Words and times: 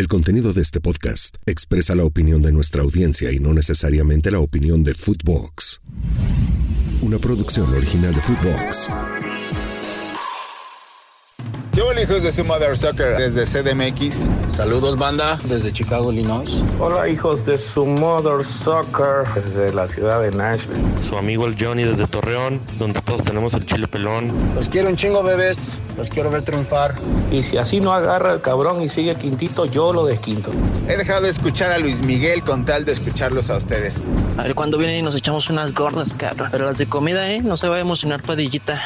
El 0.00 0.08
contenido 0.08 0.54
de 0.54 0.62
este 0.62 0.80
podcast 0.80 1.36
expresa 1.44 1.94
la 1.94 2.04
opinión 2.04 2.40
de 2.40 2.52
nuestra 2.52 2.80
audiencia 2.80 3.32
y 3.32 3.38
no 3.38 3.52
necesariamente 3.52 4.30
la 4.30 4.40
opinión 4.40 4.82
de 4.82 4.94
Footbox. 4.94 5.82
Una 7.02 7.18
producción 7.18 7.68
original 7.74 8.14
de 8.14 8.20
Footbox. 8.22 8.88
¿Qué 12.00 12.06
hola 12.06 12.14
hijos 12.14 12.22
de 12.22 12.32
su 12.32 12.44
Mother 12.46 12.78
Soccer 12.78 13.18
desde 13.18 13.44
CDMX? 13.44 14.30
Saludos 14.48 14.96
banda 14.96 15.38
desde 15.44 15.70
Chicago, 15.70 16.10
Illinois. 16.10 16.50
Hola 16.78 17.06
hijos 17.10 17.44
de 17.44 17.58
su 17.58 17.84
Mother 17.84 18.42
Soccer 18.42 19.28
desde 19.34 19.74
la 19.74 19.86
ciudad 19.86 20.22
de 20.22 20.30
Nashville. 20.30 20.80
Su 21.06 21.18
amigo 21.18 21.44
el 21.46 21.62
Johnny 21.62 21.84
desde 21.84 22.06
Torreón, 22.06 22.58
donde 22.78 23.02
todos 23.02 23.22
tenemos 23.24 23.52
el 23.52 23.66
chile 23.66 23.86
pelón. 23.86 24.32
Los 24.54 24.70
quiero 24.70 24.88
un 24.88 24.96
chingo 24.96 25.22
bebés, 25.22 25.78
los 25.98 26.08
quiero 26.08 26.30
ver 26.30 26.40
triunfar. 26.40 26.94
Y 27.30 27.42
si 27.42 27.58
así 27.58 27.80
no 27.80 27.92
agarra 27.92 28.32
el 28.32 28.40
cabrón 28.40 28.80
y 28.80 28.88
sigue 28.88 29.14
quintito, 29.16 29.66
yo 29.66 29.92
lo 29.92 30.06
desquinto. 30.06 30.50
He 30.88 30.96
dejado 30.96 31.20
de 31.20 31.28
escuchar 31.28 31.70
a 31.70 31.78
Luis 31.78 32.02
Miguel 32.02 32.42
con 32.42 32.64
tal 32.64 32.86
de 32.86 32.92
escucharlos 32.92 33.50
a 33.50 33.58
ustedes. 33.58 34.00
A 34.38 34.44
ver 34.44 34.54
cuándo 34.54 34.78
vienen 34.78 35.00
y 35.00 35.02
nos 35.02 35.14
echamos 35.16 35.50
unas 35.50 35.74
gordas, 35.74 36.14
cabrón. 36.14 36.48
Pero 36.50 36.64
las 36.64 36.78
de 36.78 36.86
comida, 36.86 37.30
¿eh? 37.30 37.42
No 37.42 37.58
se 37.58 37.68
va 37.68 37.76
a 37.76 37.80
emocionar, 37.80 38.22
padillita. 38.22 38.80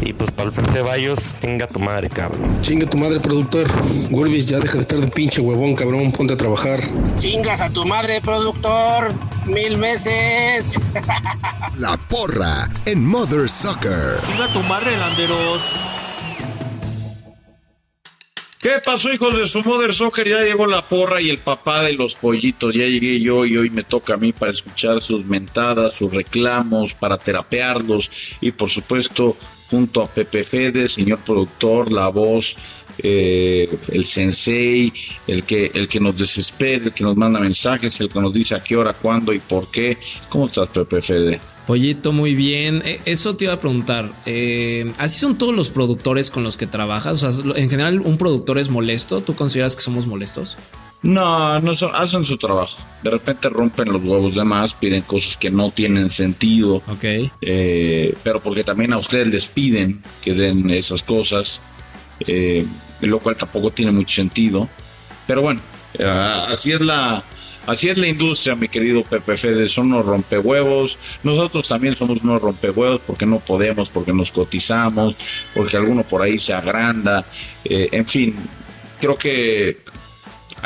Y 0.00 0.12
pues 0.12 0.32
para 0.32 0.48
el 0.48 0.72
Ceballos, 0.72 1.20
tenga 1.40 1.68
tu 1.68 1.78
madre, 1.78 2.08
cabrón. 2.08 2.55
Chinga 2.62 2.86
tu 2.86 2.98
madre, 2.98 3.20
productor. 3.20 3.66
Wolvis, 4.10 4.46
ya 4.46 4.58
deja 4.58 4.74
de 4.74 4.80
estar 4.80 5.00
de 5.00 5.08
pinche 5.08 5.40
huevón, 5.40 5.74
cabrón. 5.74 6.12
Ponte 6.12 6.34
a 6.34 6.36
trabajar. 6.36 6.80
Chingas 7.18 7.60
a 7.60 7.70
tu 7.70 7.84
madre, 7.84 8.20
productor. 8.20 9.12
Mil 9.46 9.76
veces. 9.76 10.78
La 11.78 11.96
porra 12.08 12.68
en 12.84 13.04
Mother 13.04 13.48
Soccer. 13.48 14.20
Chinga 14.26 14.52
tu 14.52 14.60
madre, 14.64 14.96
landeros. 14.96 15.62
¿Qué 18.66 18.80
pasó, 18.84 19.12
hijos 19.12 19.36
de 19.38 19.46
su 19.46 19.62
Mother 19.62 19.94
Soccer? 19.94 20.26
Ya 20.26 20.40
llegó 20.40 20.66
la 20.66 20.88
porra 20.88 21.20
y 21.20 21.30
el 21.30 21.38
papá 21.38 21.82
de 21.82 21.92
los 21.92 22.16
pollitos. 22.16 22.74
Ya 22.74 22.86
llegué 22.86 23.20
yo 23.20 23.44
y 23.44 23.56
hoy 23.56 23.70
me 23.70 23.84
toca 23.84 24.14
a 24.14 24.16
mí 24.16 24.32
para 24.32 24.50
escuchar 24.50 25.00
sus 25.00 25.24
mentadas, 25.24 25.92
sus 25.92 26.12
reclamos, 26.12 26.92
para 26.92 27.16
terapearlos 27.16 28.10
y, 28.40 28.50
por 28.50 28.68
supuesto, 28.68 29.36
junto 29.70 30.02
a 30.02 30.08
Pepe 30.08 30.44
Fede, 30.44 30.88
señor 30.88 31.20
productor, 31.20 31.90
la 31.90 32.08
voz, 32.08 32.56
eh, 32.98 33.78
el 33.88 34.06
sensei, 34.06 34.92
el 35.26 35.42
que, 35.42 35.70
el 35.74 35.88
que 35.88 36.00
nos 36.00 36.18
desespera, 36.18 36.86
el 36.86 36.92
que 36.92 37.04
nos 37.04 37.16
manda 37.16 37.38
mensajes, 37.40 38.00
el 38.00 38.08
que 38.08 38.20
nos 38.20 38.32
dice 38.32 38.54
a 38.54 38.62
qué 38.62 38.76
hora, 38.76 38.94
cuándo 38.94 39.32
y 39.32 39.38
por 39.38 39.70
qué. 39.70 39.98
¿Cómo 40.28 40.46
estás, 40.46 40.68
Pepe 40.68 41.02
Fede? 41.02 41.40
Pollito, 41.66 42.12
muy 42.12 42.34
bien. 42.34 42.82
E, 42.84 43.00
eso 43.04 43.36
te 43.36 43.44
iba 43.44 43.54
a 43.54 43.60
preguntar. 43.60 44.12
Eh, 44.24 44.92
¿Así 44.98 45.18
son 45.18 45.36
todos 45.36 45.54
los 45.54 45.70
productores 45.70 46.30
con 46.30 46.42
los 46.42 46.56
que 46.56 46.66
trabajas? 46.66 47.22
O 47.22 47.32
sea, 47.32 47.56
en 47.56 47.68
general, 47.68 48.00
¿un 48.00 48.16
productor 48.18 48.58
es 48.58 48.70
molesto? 48.70 49.20
¿Tú 49.20 49.34
consideras 49.34 49.76
que 49.76 49.82
somos 49.82 50.06
molestos? 50.06 50.56
No, 51.02 51.60
no 51.60 51.74
son, 51.76 51.94
hacen 51.94 52.24
su 52.24 52.36
trabajo. 52.36 52.78
De 53.02 53.10
repente 53.10 53.48
rompen 53.48 53.92
los 53.92 54.02
huevos 54.02 54.34
de 54.34 54.44
más, 54.44 54.74
piden 54.74 55.02
cosas 55.02 55.36
que 55.36 55.50
no 55.50 55.70
tienen 55.70 56.10
sentido. 56.10 56.76
Ok. 56.88 57.04
Eh, 57.40 58.14
pero 58.22 58.42
porque 58.42 58.64
también 58.64 58.92
a 58.92 58.98
ustedes 58.98 59.28
les 59.28 59.48
piden 59.48 60.02
que 60.22 60.34
den 60.34 60.68
esas 60.70 61.02
cosas, 61.02 61.60
eh, 62.26 62.66
lo 63.00 63.20
cual 63.20 63.36
tampoco 63.36 63.70
tiene 63.70 63.92
mucho 63.92 64.16
sentido. 64.16 64.68
Pero 65.26 65.42
bueno, 65.42 65.60
así 66.48 66.72
es 66.72 66.80
la, 66.80 67.24
Así 67.66 67.88
es 67.88 67.98
la 67.98 68.06
industria, 68.06 68.54
mi 68.54 68.68
querido 68.68 69.02
Pepe 69.02 69.36
Fede, 69.36 69.68
son 69.68 69.92
unos 69.92 70.06
rompehuevos. 70.06 70.98
Nosotros 71.24 71.66
también 71.66 71.96
somos 71.96 72.20
unos 72.22 72.40
rompehuevos 72.40 73.00
porque 73.04 73.26
no 73.26 73.40
podemos, 73.40 73.90
porque 73.90 74.12
nos 74.12 74.30
cotizamos, 74.30 75.16
porque 75.52 75.76
alguno 75.76 76.04
por 76.04 76.22
ahí 76.22 76.38
se 76.38 76.54
agranda. 76.54 77.26
Eh, 77.64 77.88
en 77.90 78.06
fin, 78.06 78.36
creo 79.00 79.16
que 79.16 79.82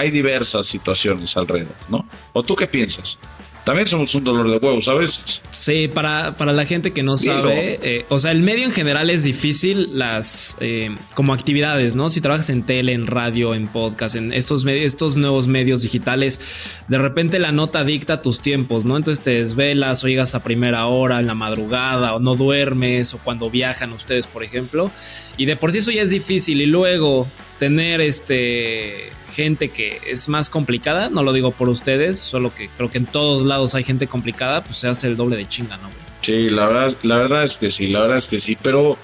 hay 0.01 0.11
diversas 0.11 0.67
situaciones 0.67 1.37
alrededor, 1.37 1.77
¿no? 1.89 2.07
¿O 2.33 2.43
tú 2.43 2.57
qué 2.57 2.67
piensas? 2.67 3.19
También 3.65 3.87
somos 3.87 4.15
un 4.15 4.25
dolor 4.25 4.51
de 4.51 4.57
huevos 4.57 4.89
a 4.89 4.95
veces. 4.95 5.43
Sí, 5.51 5.87
para, 5.87 6.35
para 6.37 6.53
la 6.55 6.65
gente 6.65 6.93
que 6.93 7.03
no 7.03 7.19
sabe, 7.19 7.79
eh, 7.83 8.07
o 8.09 8.19
sea, 8.19 8.33
el 8.33 8.41
medio 8.41 8.65
en 8.65 8.73
general 8.73 9.11
es 9.11 9.23
difícil 9.23 9.99
las 9.99 10.57
eh, 10.61 10.97
como 11.15 11.35
actividades, 11.35 11.95
¿no? 11.95 12.09
Si 12.09 12.23
trabajas 12.23 12.49
en 12.49 12.65
tele, 12.65 12.95
en 12.95 13.07
radio, 13.07 13.55
en 13.55 13.69
podcast, 13.69 14.17
en 14.17 14.33
estos, 14.33 14.65
estos 14.65 15.17
nuevos 15.17 15.47
medios 15.47 15.83
digitales, 15.83 16.41
de 16.89 16.97
repente 16.97 17.39
la 17.39 17.53
nota 17.53 17.85
dicta 17.85 18.23
tus 18.23 18.41
tiempos, 18.41 18.87
¿no? 18.87 18.97
Entonces 18.97 19.23
te 19.23 19.33
desvelas 19.33 20.03
o 20.05 20.09
llegas 20.09 20.35
a 20.35 20.43
primera 20.43 20.87
hora, 20.87 21.21
en 21.21 21.27
la 21.27 21.35
madrugada, 21.35 22.15
o 22.15 22.19
no 22.19 22.37
duermes, 22.37 23.13
o 23.13 23.19
cuando 23.19 23.51
viajan 23.51 23.93
ustedes, 23.93 24.27
por 24.27 24.43
ejemplo, 24.43 24.91
y 25.37 25.45
de 25.45 25.57
por 25.57 25.71
sí 25.71 25.79
eso 25.79 25.91
ya 25.91 26.03
es 26.03 26.11
difícil, 26.11 26.63
y 26.63 26.67
luego 26.67 27.29
tener 27.61 28.01
este 28.01 29.13
gente 29.31 29.69
que 29.69 30.01
es 30.07 30.31
más 30.31 30.49
complicada, 30.49 31.11
no 31.11 31.23
lo 31.23 31.35
digo 31.35 31.53
por 31.53 31.69
ustedes, 31.69 32.19
solo 32.19 32.53
que 32.55 32.71
creo 32.71 32.91
que 32.91 32.99
en 32.99 33.07
todos 33.07 33.45
lados 33.45 33.75
hay 33.75 33.85
gente 33.85 34.09
complicada, 34.09 34.65
pues 34.65 34.77
se 34.77 34.89
hace 34.89 35.07
el 35.07 35.17
doble 35.17 35.37
de 35.37 35.47
chinga, 35.47 35.77
¿no? 35.77 35.91
Sí, 36.23 36.49
la 36.49 36.67
verdad, 36.67 36.97
la 37.03 37.17
verdad 37.19 37.45
es 37.45 37.59
que 37.59 37.71
sí, 37.71 37.89
la 37.89 38.01
verdad 38.01 38.17
es 38.17 38.29
que 38.29 38.41
sí, 38.41 38.57
pero 38.61 38.97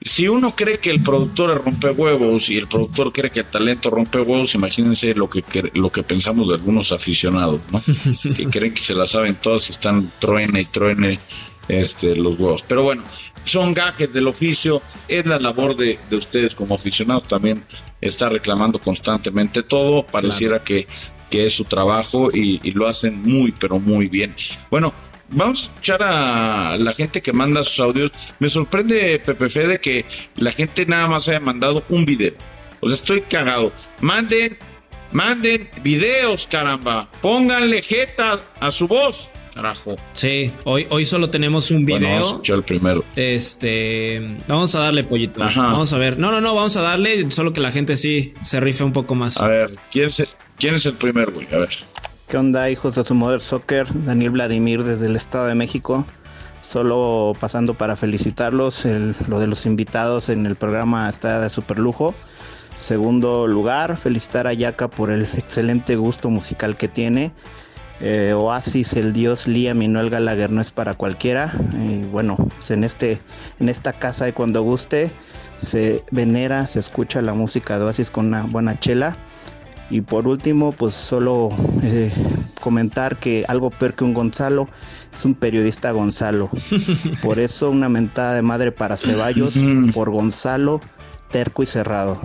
si 0.00 0.28
uno 0.28 0.56
cree 0.56 0.78
que 0.78 0.88
el 0.88 1.02
productor 1.02 1.62
rompe 1.62 1.90
huevos 1.90 2.48
y 2.48 2.56
el 2.56 2.66
productor 2.66 3.12
cree 3.12 3.30
que 3.30 3.40
el 3.40 3.46
talento 3.46 3.90
rompe 3.90 4.18
huevos, 4.18 4.54
imagínense 4.54 5.14
lo 5.14 5.28
que, 5.28 5.44
lo 5.74 5.92
que 5.92 6.02
pensamos 6.02 6.48
de 6.48 6.54
algunos 6.54 6.92
aficionados, 6.92 7.60
¿no? 7.70 7.82
que 8.34 8.46
creen 8.46 8.72
que 8.72 8.80
se 8.80 8.94
la 8.94 9.06
saben 9.06 9.34
todas 9.34 9.68
y 9.68 9.72
están 9.72 10.10
truene 10.18 10.62
y 10.62 10.64
truene 10.64 11.20
este, 11.70 12.16
los 12.16 12.38
huevos. 12.38 12.64
Pero 12.66 12.82
bueno, 12.82 13.04
son 13.44 13.72
gajes 13.72 14.12
del 14.12 14.26
oficio, 14.26 14.82
es 15.08 15.24
la 15.26 15.38
labor 15.38 15.76
de, 15.76 15.98
ustedes 16.10 16.54
como 16.54 16.74
aficionados 16.74 17.26
también 17.26 17.62
está 18.00 18.28
reclamando 18.28 18.78
constantemente 18.78 19.62
todo, 19.62 20.04
pareciera 20.04 20.64
que, 20.64 20.86
que, 21.30 21.46
es 21.46 21.54
su 21.54 21.64
trabajo 21.64 22.30
y, 22.32 22.58
lo 22.72 22.88
hacen 22.88 23.22
muy, 23.22 23.52
pero 23.52 23.78
muy 23.78 24.08
bien. 24.08 24.34
Bueno, 24.70 24.92
vamos 25.28 25.60
a 25.60 25.62
escuchar 25.64 26.02
a 26.02 26.76
la 26.76 26.92
gente 26.92 27.22
que 27.22 27.32
manda 27.32 27.62
sus 27.62 27.80
audios. 27.80 28.10
Me 28.38 28.50
sorprende, 28.50 29.20
Pepe 29.24 29.48
Fede, 29.48 29.80
que 29.80 30.04
la 30.36 30.50
gente 30.50 30.86
nada 30.86 31.06
más 31.06 31.28
haya 31.28 31.40
mandado 31.40 31.84
un 31.88 32.04
video. 32.04 32.34
O 32.80 32.88
sea, 32.88 32.94
estoy 32.94 33.20
cagado. 33.20 33.72
Manden, 34.00 34.58
manden 35.12 35.70
videos, 35.82 36.46
caramba. 36.46 37.08
Pónganle 37.20 37.82
jeta 37.82 38.40
a 38.58 38.70
su 38.70 38.88
voz. 38.88 39.30
Carajo. 39.60 39.96
Sí, 40.14 40.50
hoy, 40.64 40.86
hoy 40.88 41.04
solo 41.04 41.28
tenemos 41.28 41.70
un 41.70 41.84
video. 41.84 42.08
vamos 42.08 42.26
a 42.26 42.30
escuchar 42.30 42.56
el 42.56 42.62
primero. 42.62 43.04
Este, 43.14 44.38
vamos 44.48 44.74
a 44.74 44.78
darle 44.78 45.04
pollito. 45.04 45.40
Vamos 45.40 45.92
a 45.92 45.98
ver. 45.98 46.18
No, 46.18 46.32
no, 46.32 46.40
no, 46.40 46.54
vamos 46.54 46.78
a 46.78 46.80
darle, 46.80 47.30
solo 47.30 47.52
que 47.52 47.60
la 47.60 47.70
gente 47.70 47.98
sí 47.98 48.32
se 48.40 48.58
rife 48.58 48.84
un 48.84 48.94
poco 48.94 49.14
más. 49.14 49.36
A 49.38 49.48
ver, 49.48 49.70
¿quién 49.92 50.06
es, 50.06 50.34
quién 50.56 50.76
es 50.76 50.86
el 50.86 50.94
primero, 50.94 51.30
güey? 51.32 51.46
A 51.52 51.58
ver. 51.58 51.68
¿Qué 52.26 52.38
onda, 52.38 52.70
hijos 52.70 52.94
de 52.94 53.04
su 53.04 53.14
Mother 53.14 53.42
Soccer? 53.42 53.86
Daniel 54.06 54.30
Vladimir 54.30 54.82
desde 54.82 55.08
el 55.08 55.16
Estado 55.16 55.48
de 55.48 55.54
México. 55.54 56.06
Solo 56.62 57.34
pasando 57.38 57.74
para 57.74 57.96
felicitarlos. 57.96 58.86
lo 59.28 59.40
de 59.40 59.46
los 59.46 59.66
invitados 59.66 60.30
en 60.30 60.46
el 60.46 60.56
programa 60.56 61.06
está 61.06 61.38
de 61.38 61.50
super 61.50 61.78
lujo. 61.78 62.14
Segundo 62.72 63.46
lugar, 63.46 63.98
felicitar 63.98 64.46
a 64.46 64.54
Yaka 64.54 64.88
por 64.88 65.10
el 65.10 65.24
excelente 65.36 65.96
gusto 65.96 66.30
musical 66.30 66.78
que 66.78 66.88
tiene. 66.88 67.34
Eh, 68.00 68.32
Oasis, 68.34 68.94
el 68.94 69.12
dios 69.12 69.46
Liam 69.46 69.78
Manuel 69.78 70.08
Gallagher 70.08 70.50
no 70.50 70.60
es 70.60 70.70
para 70.70 70.94
cualquiera. 70.94 71.52
Y 71.74 72.02
bueno, 72.06 72.36
pues 72.36 72.70
en, 72.70 72.84
este, 72.84 73.18
en 73.58 73.68
esta 73.68 73.92
casa 73.92 74.24
de 74.24 74.32
cuando 74.32 74.62
guste 74.62 75.12
se 75.58 76.02
venera, 76.10 76.66
se 76.66 76.80
escucha 76.80 77.20
la 77.20 77.34
música 77.34 77.78
de 77.78 77.84
Oasis 77.84 78.10
con 78.10 78.28
una 78.28 78.42
buena 78.42 78.78
chela. 78.78 79.16
Y 79.90 80.02
por 80.02 80.28
último, 80.28 80.72
pues 80.72 80.94
solo 80.94 81.50
eh, 81.82 82.10
comentar 82.60 83.16
que 83.16 83.44
algo 83.48 83.70
peor 83.70 83.94
que 83.94 84.04
un 84.04 84.14
Gonzalo 84.14 84.68
es 85.12 85.24
un 85.24 85.34
periodista 85.34 85.90
Gonzalo. 85.90 86.48
Por 87.22 87.40
eso 87.40 87.70
una 87.70 87.88
mentada 87.88 88.34
de 88.34 88.42
madre 88.42 88.70
para 88.70 88.96
Ceballos 88.96 89.54
por 89.92 90.10
Gonzalo, 90.10 90.80
terco 91.32 91.64
y 91.64 91.66
cerrado. 91.66 92.20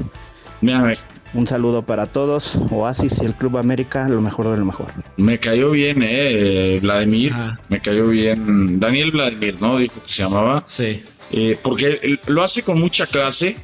Un 1.36 1.48
saludo 1.48 1.82
para 1.82 2.08
todos. 2.08 2.56
Oasis 2.72 3.22
y 3.22 3.26
el 3.26 3.36
Club 3.36 3.58
América, 3.58 4.08
lo 4.08 4.22
mejor 4.22 4.50
de 4.50 4.58
lo 4.58 4.64
mejor. 4.64 4.88
Me 5.18 5.38
cayó 5.38 5.72
bien, 5.72 6.00
eh, 6.02 6.80
Vladimir. 6.82 7.34
Me 7.68 7.82
cayó 7.82 8.08
bien. 8.08 8.80
Daniel 8.80 9.12
Vladimir, 9.12 9.58
¿no? 9.60 9.78
Dijo 9.78 10.02
que 10.02 10.14
se 10.14 10.24
llamaba. 10.24 10.64
Sí. 10.66 11.04
Eh, 11.32 11.60
porque 11.62 12.20
lo 12.28 12.42
hace 12.42 12.64
con 12.64 12.80
mucha 12.80 13.06
clase, 13.06 13.58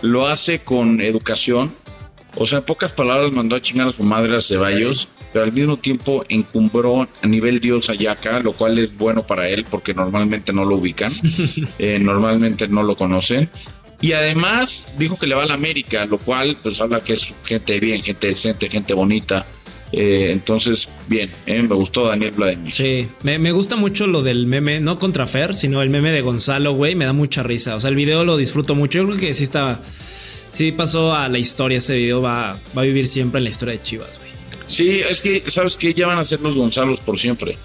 lo 0.00 0.26
hace 0.26 0.60
con 0.60 1.02
educación. 1.02 1.70
O 2.36 2.46
sea, 2.46 2.58
en 2.58 2.64
pocas 2.64 2.92
palabras 2.92 3.30
mandó 3.30 3.56
a 3.56 3.60
chingar 3.60 3.88
a 3.88 3.92
su 3.92 4.02
madre 4.02 4.34
a 4.34 4.40
Ceballos, 4.40 5.10
pero 5.34 5.44
al 5.44 5.52
mismo 5.52 5.76
tiempo 5.76 6.24
encumbró 6.30 7.02
a 7.02 7.26
nivel 7.26 7.60
Dios 7.60 7.90
a 7.90 7.94
Yaka, 7.94 8.40
lo 8.40 8.54
cual 8.54 8.78
es 8.78 8.96
bueno 8.96 9.26
para 9.26 9.48
él 9.48 9.66
porque 9.68 9.92
normalmente 9.92 10.54
no 10.54 10.64
lo 10.64 10.76
ubican, 10.76 11.12
eh, 11.78 11.98
normalmente 11.98 12.68
no 12.68 12.82
lo 12.82 12.96
conocen. 12.96 13.50
Y 14.02 14.12
además 14.12 14.94
dijo 14.98 15.18
que 15.18 15.26
le 15.26 15.34
va 15.34 15.44
a 15.44 15.46
la 15.46 15.54
América, 15.54 16.04
lo 16.04 16.18
cual 16.18 16.58
pues 16.62 16.80
habla 16.80 17.02
que 17.02 17.14
es 17.14 17.34
gente 17.44 17.80
bien, 17.80 18.02
gente 18.02 18.26
decente, 18.26 18.68
gente 18.68 18.92
bonita. 18.92 19.46
Eh, 19.92 20.30
entonces, 20.32 20.88
bien, 21.06 21.32
eh, 21.46 21.62
me 21.62 21.74
gustó 21.74 22.08
Daniel 22.08 22.32
Vladimir. 22.32 22.72
Sí, 22.72 23.08
me, 23.22 23.52
gusta 23.52 23.76
mucho 23.76 24.06
lo 24.06 24.22
del 24.22 24.46
meme, 24.46 24.80
no 24.80 24.98
contra 24.98 25.26
Fer, 25.26 25.54
sino 25.54 25.82
el 25.82 25.90
meme 25.90 26.10
de 26.10 26.20
Gonzalo, 26.20 26.72
güey, 26.72 26.94
me 26.94 27.04
da 27.04 27.12
mucha 27.12 27.42
risa. 27.42 27.76
O 27.76 27.80
sea, 27.80 27.90
el 27.90 27.96
video 27.96 28.24
lo 28.24 28.36
disfruto 28.36 28.74
mucho. 28.74 28.98
Yo 28.98 29.06
creo 29.06 29.18
que 29.18 29.34
sí 29.34 29.44
está 29.44 29.80
sí 30.52 30.70
pasó 30.70 31.14
a 31.14 31.28
la 31.28 31.38
historia 31.38 31.78
ese 31.78 31.96
video, 31.96 32.20
va, 32.20 32.60
va 32.76 32.82
a 32.82 32.84
vivir 32.84 33.08
siempre 33.08 33.38
en 33.38 33.44
la 33.44 33.50
historia 33.50 33.74
de 33.74 33.82
Chivas, 33.82 34.18
güey. 34.18 34.30
Sí, 34.66 35.00
es 35.00 35.20
que, 35.20 35.42
¿sabes 35.48 35.76
qué? 35.76 35.92
Ya 35.92 36.06
van 36.06 36.18
a 36.18 36.24
ser 36.24 36.40
los 36.40 36.54
Gonzalos 36.54 37.00
por 37.00 37.18
siempre. 37.18 37.58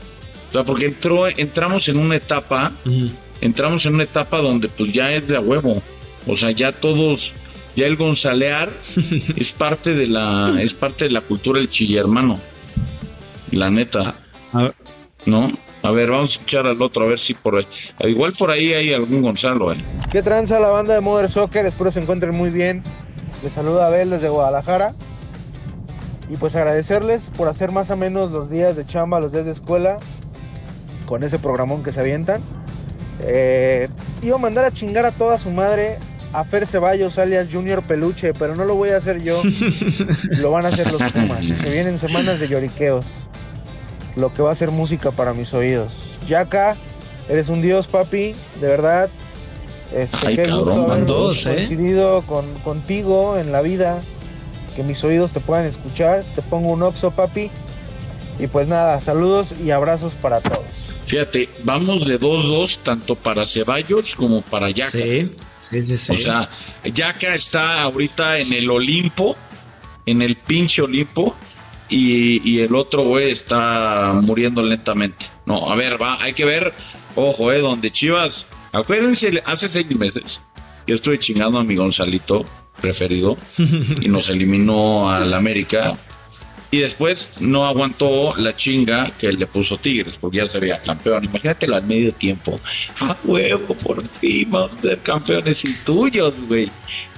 O 0.49 0.53
sea, 0.53 0.63
porque 0.63 0.85
entró, 0.87 1.27
entramos 1.27 1.87
en 1.89 1.97
una 1.97 2.15
etapa, 2.15 2.71
entramos 3.39 3.85
en 3.85 3.95
una 3.95 4.03
etapa 4.03 4.39
donde 4.39 4.69
pues 4.69 4.91
ya 4.91 5.13
es 5.13 5.27
de 5.27 5.37
a 5.37 5.39
huevo. 5.39 5.81
O 6.27 6.35
sea, 6.35 6.51
ya 6.51 6.71
todos, 6.71 7.33
ya 7.75 7.85
el 7.85 7.95
gonzalear 7.95 8.71
es 9.35 9.51
parte 9.51 9.93
de 9.93 10.07
la, 10.07 10.55
es 10.59 10.73
parte 10.73 11.05
de 11.05 11.11
la 11.11 11.21
cultura 11.21 11.59
del 11.59 11.69
chile 11.69 11.99
hermano. 11.99 12.39
La 13.51 13.69
neta. 13.69 14.15
¿No? 15.25 15.51
A 15.83 15.91
ver, 15.91 16.09
vamos 16.09 16.31
a 16.31 16.33
escuchar 16.33 16.67
al 16.67 16.81
otro, 16.81 17.05
a 17.05 17.07
ver 17.07 17.19
si 17.19 17.33
por 17.33 17.55
ahí. 17.55 17.67
Igual 17.99 18.33
por 18.33 18.51
ahí 18.51 18.73
hay 18.73 18.93
algún 18.93 19.21
Gonzalo, 19.21 19.71
eh. 19.71 19.77
¿Qué 20.11 20.21
tranza 20.21 20.59
la 20.59 20.69
banda 20.69 20.93
de 20.93 21.01
Mother 21.01 21.29
Soccer? 21.29 21.65
Espero 21.65 21.91
se 21.91 22.01
encuentren 22.01 22.35
muy 22.35 22.49
bien. 22.49 22.83
Les 23.43 23.53
saluda 23.53 23.87
Abel 23.87 24.09
desde 24.09 24.29
Guadalajara. 24.29 24.95
Y 26.29 26.35
pues 26.35 26.55
agradecerles 26.55 27.31
por 27.37 27.47
hacer 27.47 27.71
más 27.71 27.89
o 27.89 27.95
menos 27.95 28.31
los 28.31 28.49
días 28.49 28.75
de 28.75 28.85
chamba, 28.85 29.21
los 29.21 29.31
días 29.31 29.45
de 29.45 29.51
escuela, 29.51 29.97
con 31.05 31.23
ese 31.23 31.39
programón 31.39 31.83
que 31.83 31.91
se 31.91 32.01
avientan. 32.01 32.41
Eh, 33.21 33.87
iba 34.21 34.35
a 34.35 34.39
mandar 34.39 34.65
a 34.65 34.71
chingar 34.71 35.05
a 35.05 35.11
toda 35.11 35.37
su 35.37 35.51
madre 35.51 35.99
a 36.33 36.43
Fer 36.43 36.67
Ceballos 36.67 37.17
alias 37.17 37.47
Junior 37.51 37.83
Peluche, 37.83 38.33
pero 38.33 38.55
no 38.55 38.65
lo 38.65 38.75
voy 38.75 38.89
a 38.89 38.97
hacer 38.97 39.21
yo. 39.23 39.41
lo 40.41 40.51
van 40.51 40.65
a 40.65 40.69
hacer 40.69 40.91
los 40.91 41.01
Pumas. 41.11 41.45
Se 41.61 41.69
vienen 41.69 41.97
semanas 41.97 42.39
de 42.39 42.47
lloriqueos. 42.47 43.05
Lo 44.15 44.33
que 44.33 44.41
va 44.41 44.51
a 44.51 44.55
ser 44.55 44.71
música 44.71 45.11
para 45.11 45.33
mis 45.33 45.53
oídos. 45.53 45.93
Yaka, 46.27 46.75
eres 47.29 47.49
un 47.49 47.61
dios, 47.61 47.87
papi, 47.87 48.33
de 48.59 48.67
verdad. 48.67 49.09
Este, 49.93 50.17
Ay, 50.27 50.35
qué 50.35 50.43
cabrón, 50.43 50.85
gusto 50.85 51.05
dos, 51.05 51.45
¿eh? 51.45 51.53
coincidido 51.55 52.21
con, 52.23 52.53
contigo 52.59 53.37
en 53.37 53.51
la 53.51 53.61
vida. 53.61 54.01
Que 54.75 54.83
mis 54.83 55.03
oídos 55.03 55.31
te 55.31 55.39
puedan 55.39 55.65
escuchar. 55.65 56.23
Te 56.35 56.41
pongo 56.41 56.69
un 56.69 56.83
oxo, 56.83 57.11
papi. 57.11 57.49
Y 58.39 58.47
pues 58.47 58.67
nada, 58.67 59.01
saludos 59.01 59.53
y 59.63 59.71
abrazos 59.71 60.13
para 60.13 60.41
todos. 60.41 60.65
Fíjate, 61.05 61.49
vamos 61.63 62.07
de 62.07 62.19
2-2 62.19 62.79
tanto 62.83 63.15
para 63.15 63.45
Ceballos 63.45 64.15
como 64.15 64.41
para 64.41 64.69
Yaka. 64.69 64.91
Sí, 64.91 65.31
sí, 65.59 65.81
sí, 65.81 65.97
sí. 65.97 66.13
O 66.13 66.17
sea, 66.17 66.49
Yaka 66.83 67.35
está 67.35 67.81
ahorita 67.81 68.39
en 68.39 68.53
el 68.53 68.69
Olimpo, 68.69 69.35
en 70.05 70.21
el 70.21 70.35
pinche 70.35 70.81
Olimpo, 70.81 71.35
y, 71.89 72.41
y 72.49 72.59
el 72.59 72.75
otro 72.75 73.03
güey 73.03 73.31
está 73.31 74.13
muriendo 74.21 74.61
lentamente. 74.63 75.27
No, 75.45 75.71
a 75.71 75.75
ver, 75.75 76.01
va, 76.01 76.21
hay 76.21 76.33
que 76.33 76.45
ver, 76.45 76.73
ojo, 77.15 77.51
eh, 77.51 77.59
donde 77.59 77.91
Chivas, 77.91 78.47
acuérdense, 78.73 79.41
hace 79.45 79.69
seis 79.69 79.89
meses, 79.95 80.41
yo 80.85 80.95
estuve 80.95 81.19
chingando 81.19 81.59
a 81.59 81.63
mi 81.63 81.75
Gonzalito 81.75 82.45
preferido 82.81 83.37
y 84.01 84.07
nos 84.07 84.29
eliminó 84.29 85.09
al 85.09 85.33
América. 85.33 85.97
Y 86.69 86.79
después 86.79 87.41
no 87.41 87.65
aguantó 87.65 88.35
la 88.35 88.53
chinga 88.55 89.11
que 89.17 89.31
le 89.31 89.47
puso 89.47 89.77
Tigres, 89.77 90.17
porque 90.17 90.37
ya 90.37 90.49
se 90.49 90.59
veía 90.59 90.79
campeón. 90.79 91.23
Imagínatelo 91.23 91.77
al 91.77 91.83
medio 91.83 92.13
tiempo. 92.13 92.59
¡A 92.99 93.15
huevo! 93.23 93.73
Por 93.75 94.05
fin 94.05 94.51
vamos 94.51 94.77
a 94.77 94.81
ser 94.81 94.99
campeones 94.99 95.63
y 95.63 95.73
tuyos, 95.85 96.33
güey. 96.47 96.69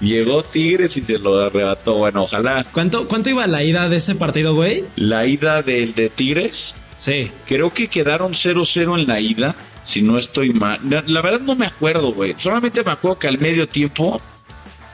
Llegó 0.02 0.44
Tigres 0.44 0.98
y 0.98 1.02
se 1.02 1.18
lo 1.18 1.40
arrebató. 1.40 1.96
Bueno, 1.96 2.24
ojalá. 2.24 2.64
¿Cuánto, 2.72 3.08
¿Cuánto 3.08 3.32
iba 3.32 3.48
la 3.48 3.64
ida 3.64 3.90
de 3.90 3.98
ese 3.98 4.14
partido, 4.14 4.54
güey? 4.54 4.84
La 4.96 5.26
ida 5.26 5.64
del 5.64 5.96
de 5.96 6.10
Tigres. 6.10 6.76
Sí. 6.98 7.32
Creo 7.48 7.74
que 7.74 7.88
quedaron 7.88 8.34
0-0 8.34 9.00
en 9.00 9.08
la 9.08 9.20
ida, 9.20 9.56
si 9.84 10.04
no 10.04 10.20
estoy 10.20 10.54
mal. 10.54 10.80
La, 10.88 11.04
la 11.08 11.22
verdad 11.22 11.40
no 11.40 11.56
me 11.56 11.66
acuerdo, 11.66 12.14
güey. 12.14 12.36
Solamente 12.38 12.84
me 12.84 12.92
acuerdo 12.92 13.18
que 13.18 13.28
al 13.28 13.40
medio 13.40 13.68
tiempo 13.68 14.22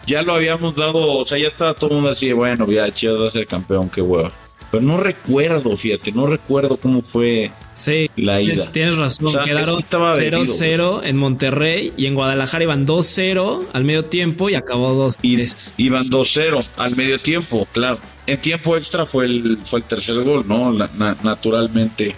ya 0.06 0.22
lo 0.22 0.34
habíamos 0.36 0.76
dado, 0.76 1.18
o 1.18 1.26
sea, 1.26 1.38
ya 1.38 1.48
estaba 1.48 1.74
todo 1.74 1.90
el 1.90 1.96
mundo 1.96 2.12
así, 2.12 2.32
bueno, 2.32 2.70
ya 2.70 2.92
Chivas 2.94 3.22
va 3.22 3.28
a 3.28 3.32
ser 3.32 3.48
campeón, 3.48 3.90
qué 3.90 4.02
hueva. 4.02 4.32
Pero 4.76 4.86
no 4.88 4.98
recuerdo, 4.98 5.74
fíjate, 5.78 6.12
no 6.12 6.28
recuerdo 6.28 6.76
cómo 6.76 7.02
fue 7.02 7.50
Sí, 7.74 8.10
la 8.18 8.42
ida. 8.42 8.52
tienes, 8.54 8.72
tienes 8.74 8.98
razón. 8.98 9.28
O 9.28 9.32
sea, 9.32 9.44
Quedaron 9.44 9.70
eso 9.70 9.78
estaba 9.78 10.14
vendido, 10.16 10.44
0-0 10.44 11.02
en 11.06 11.16
Monterrey 11.18 11.94
y 11.96 12.08
en 12.08 12.16
Guadalajara 12.16 12.64
iban 12.66 12.86
2-0 12.86 13.68
al 13.72 13.84
medio 13.86 14.04
tiempo 14.06 14.50
y 14.50 14.56
acabó 14.56 14.94
2 14.94 15.18
Y 15.22 15.38
iban 15.78 16.10
2-0 16.10 16.66
al 16.76 16.96
medio 16.98 17.18
tiempo, 17.20 17.66
claro. 17.72 18.00
En 18.28 18.42
tiempo 18.42 18.76
extra 18.76 19.06
fue 19.06 19.26
el, 19.28 19.60
fue 19.64 19.80
el 19.80 19.86
tercer 19.86 20.22
gol, 20.24 20.44
¿no? 20.46 20.74
La- 20.74 20.90
na- 20.98 21.16
naturalmente. 21.24 22.16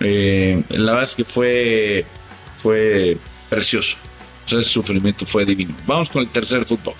Eh, 0.00 0.62
la 0.70 0.92
verdad 0.92 1.02
es 1.04 1.14
que 1.16 1.24
fue, 1.26 2.06
fue 2.54 3.18
precioso. 3.50 3.98
O 4.46 4.48
sea, 4.48 4.60
ese 4.60 4.70
sufrimiento 4.70 5.26
fue 5.26 5.44
divino. 5.44 5.76
Vamos 5.86 6.08
con 6.08 6.22
el 6.22 6.30
tercer 6.30 6.64
fútbol. 6.64 6.94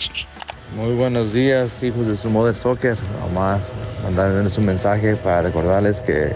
Muy 0.74 0.92
buenos 0.94 1.32
días, 1.32 1.82
hijos 1.82 2.06
de 2.06 2.16
su 2.16 2.28
Mother 2.30 2.54
Soccer. 2.54 2.96
Nomás 3.20 3.72
mandarles 4.02 4.56
un 4.58 4.66
mensaje 4.66 5.16
para 5.16 5.42
recordarles 5.42 6.02
que, 6.02 6.32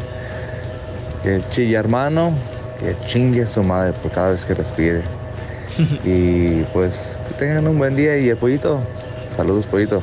que 1.23 1.37
el 1.37 1.49
chilla 1.49 1.81
hermano, 1.81 2.33
que 2.81 2.97
chingue 3.07 3.47
su 3.47 3.63
madre 3.63 3.93
por 3.93 4.11
cada 4.11 4.31
vez 4.31 4.45
que 4.47 4.55
respire. 4.55 5.03
y 6.05 6.63
pues 6.73 7.21
que 7.29 7.35
tengan 7.35 7.67
un 7.69 7.79
buen 7.79 7.95
día 7.95 8.19
y 8.19 8.29
el 8.31 8.37
pollito. 8.37 8.83
Saludos, 9.37 9.67
pollito. 9.67 10.03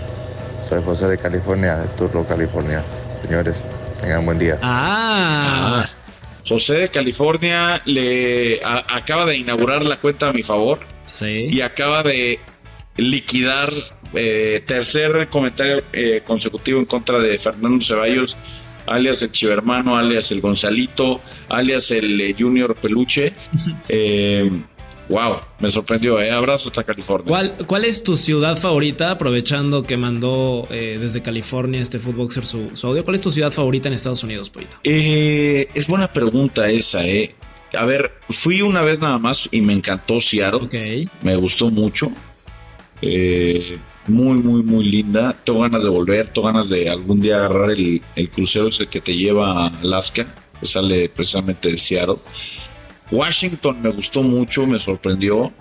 Soy 0.61 0.81
José 0.83 1.07
de 1.07 1.17
California, 1.17 1.77
de 1.77 1.87
Turlo, 1.89 2.25
California. 2.25 2.83
Señores, 3.21 3.63
tengan 3.99 4.25
buen 4.25 4.37
día. 4.39 4.57
Ah. 4.61 5.85
José 6.47 6.75
de 6.75 6.89
California 6.89 7.81
le 7.85 8.63
a- 8.63 8.85
acaba 8.95 9.25
de 9.25 9.37
inaugurar 9.37 9.83
la 9.85 9.97
cuenta 9.97 10.29
a 10.29 10.33
mi 10.33 10.43
favor. 10.43 10.79
Sí. 11.05 11.45
Y 11.49 11.61
acaba 11.61 12.03
de 12.03 12.39
liquidar 12.97 13.69
eh, 14.13 14.63
tercer 14.65 15.27
comentario 15.29 15.83
eh, 15.93 16.21
consecutivo 16.25 16.79
en 16.79 16.85
contra 16.85 17.19
de 17.19 17.37
Fernando 17.37 17.83
Ceballos, 17.83 18.37
alias 18.87 19.21
el 19.21 19.31
Chivermano, 19.31 19.97
alias 19.97 20.31
el 20.31 20.41
Gonzalito, 20.41 21.21
alias 21.47 21.91
el 21.91 22.19
eh, 22.21 22.35
Junior 22.37 22.75
Peluche. 22.75 23.33
Wow, 25.09 25.37
me 25.57 25.71
sorprendió. 25.71 26.21
Eh. 26.21 26.29
Abrazo 26.29 26.69
hasta 26.69 26.83
California. 26.83 27.25
¿Cuál, 27.27 27.55
¿Cuál 27.65 27.85
es 27.85 28.03
tu 28.03 28.15
ciudad 28.15 28.55
favorita? 28.55 29.09
Aprovechando 29.09 29.81
que 29.81 29.97
mandó 29.97 30.67
desde 30.69 31.23
California 31.23 31.81
este 31.81 31.97
Footboxer 31.97 32.45
su, 32.45 32.69
su 32.75 32.85
audio. 32.85 33.03
¿Cuál 33.03 33.15
es 33.15 33.21
tu 33.21 33.31
ciudad 33.31 33.51
favorita 33.51 33.87
en 33.87 33.95
Estados 33.95 34.23
Unidos, 34.23 34.51
Pollito? 34.51 34.77
Eh, 34.83 35.67
es 35.73 35.87
buena 35.87 36.13
pregunta 36.13 36.69
esa, 36.69 37.03
eh. 37.03 37.33
A 37.75 37.85
ver, 37.85 38.13
fui 38.29 38.61
una 38.61 38.83
vez 38.83 38.99
nada 38.99 39.17
más 39.17 39.49
y 39.51 39.61
me 39.61 39.73
encantó 39.73 40.21
Seattle. 40.21 41.07
Me 41.23 41.35
gustó 41.35 41.71
mucho. 41.71 42.11
Eh, 43.01 43.77
muy, 44.09 44.39
muy, 44.39 44.63
muy 44.63 44.83
linda. 44.83 45.35
Tengo 45.43 45.61
ganas 45.61 45.83
de 45.83 45.89
volver, 45.89 46.27
tengo 46.27 46.47
ganas 46.47 46.69
de 46.69 46.89
algún 46.89 47.19
día 47.19 47.37
agarrar 47.37 47.71
el, 47.71 48.01
el 48.15 48.29
crucero 48.29 48.67
ese 48.67 48.87
que 48.87 49.01
te 49.01 49.15
lleva 49.15 49.65
a 49.65 49.67
Alaska, 49.67 50.25
que 50.59 50.67
sale 50.67 51.09
precisamente 51.09 51.71
de 51.71 51.77
Seattle. 51.77 52.17
Washington 53.11 53.81
me 53.81 53.89
gustó 53.89 54.23
mucho, 54.23 54.65
me 54.65 54.79
sorprendió. 54.79 55.51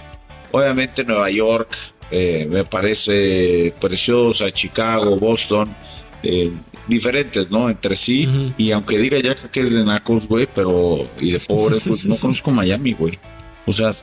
Obviamente 0.51 1.05
Nueva 1.05 1.31
York 1.31 1.77
eh, 2.11 2.47
me 2.51 2.65
parece 2.65 3.75
preciosa, 3.81 4.51
Chicago, 4.51 5.17
Boston, 5.17 5.75
eh, 6.23 6.51
diferentes, 6.87 7.51
¿no? 7.51 7.69
Entre 7.69 7.97
sí. 7.97 8.53
Y 8.57 8.71
aunque 8.71 8.99
diga 8.99 9.19
ya 9.21 9.35
que 9.35 9.61
es 9.61 9.75
de 9.75 9.85
nacos, 9.85 10.27
güey, 10.27 10.49
pero 10.53 11.09
y 11.21 11.33
de 11.33 11.41
pobres, 11.41 11.83
pues 11.87 12.05
no 12.05 12.17
conozco 12.21 12.51
Miami, 12.51 12.95
güey. 12.95 13.19
O 13.67 13.73
sea, 13.73 13.95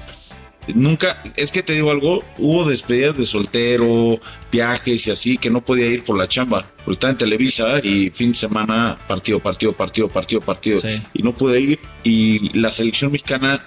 nunca, 0.74 1.22
es 1.36 1.52
que 1.52 1.64
te 1.64 1.74
digo 1.74 1.92
algo, 1.92 2.24
hubo 2.38 2.68
despedidas 2.68 3.18
de 3.18 3.26
soltero, 3.26 4.20
viajes 4.52 5.08
y 5.08 5.12
así, 5.12 5.38
que 5.38 5.50
no 5.50 5.64
podía 5.64 5.88
ir 5.88 6.04
por 6.04 6.18
la 6.18 6.28
chamba. 6.28 6.66
Porque 6.78 6.94
estaba 6.94 7.12
en 7.12 7.18
Televisa 7.18 7.80
y 7.84 8.10
fin 8.12 8.32
de 8.32 8.38
semana, 8.38 8.98
partido, 9.08 9.40
partido, 9.40 9.74
partido, 9.74 10.08
partido, 10.08 10.42
partido. 10.42 10.82
Sí. 10.82 11.02
Y 11.14 11.24
no 11.24 11.34
pude 11.34 11.60
ir. 11.60 11.80
Y 12.04 12.58
la 12.58 12.72
selección 12.72 13.12
mexicana 13.12 13.64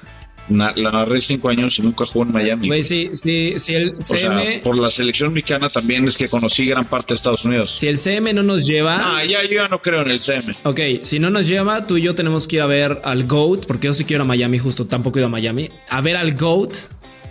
na- 0.48 0.72
la 0.76 0.90
narré 0.90 1.20
cinco 1.20 1.48
años 1.48 1.78
y 1.78 1.82
nunca 1.82 2.06
jugó 2.06 2.24
en 2.24 2.32
Miami. 2.32 2.66
Güey, 2.68 2.82
si, 2.82 3.10
si, 3.14 3.58
si 3.58 3.74
el 3.74 3.94
O 3.96 4.00
sea, 4.02 4.18
CM. 4.18 4.60
por 4.64 4.76
la 4.78 4.90
selección 4.90 5.32
mexicana 5.32 5.68
también 5.68 6.06
es 6.08 6.16
que 6.16 6.28
conocí 6.28 6.66
gran 6.66 6.84
parte 6.84 7.14
de 7.14 7.16
Estados 7.16 7.44
Unidos. 7.44 7.72
Si 7.78 7.86
el 7.88 7.98
CM 7.98 8.32
no 8.32 8.42
nos 8.42 8.66
lleva. 8.66 8.98
Ah, 9.02 9.24
ya, 9.24 9.42
yo 9.44 9.54
ya 9.56 9.68
no 9.68 9.80
creo 9.80 10.02
en 10.02 10.10
el 10.10 10.20
CM. 10.20 10.54
Ok, 10.64 10.80
si 11.02 11.18
no 11.18 11.30
nos 11.30 11.46
lleva, 11.48 11.86
tú 11.86 11.96
y 11.96 12.02
yo 12.02 12.14
tenemos 12.14 12.46
que 12.46 12.56
ir 12.56 12.62
a 12.62 12.66
ver 12.66 13.00
al 13.04 13.24
GOAT, 13.26 13.66
porque 13.66 13.86
yo 13.88 13.94
sí 13.94 14.04
quiero 14.04 14.22
ir 14.22 14.26
a 14.26 14.28
Miami, 14.28 14.58
justo 14.58 14.86
tampoco 14.86 15.18
he 15.18 15.20
ido 15.20 15.26
a 15.26 15.30
Miami. 15.30 15.68
A 15.88 16.00
ver 16.00 16.16
al 16.16 16.34
GOAT 16.34 16.74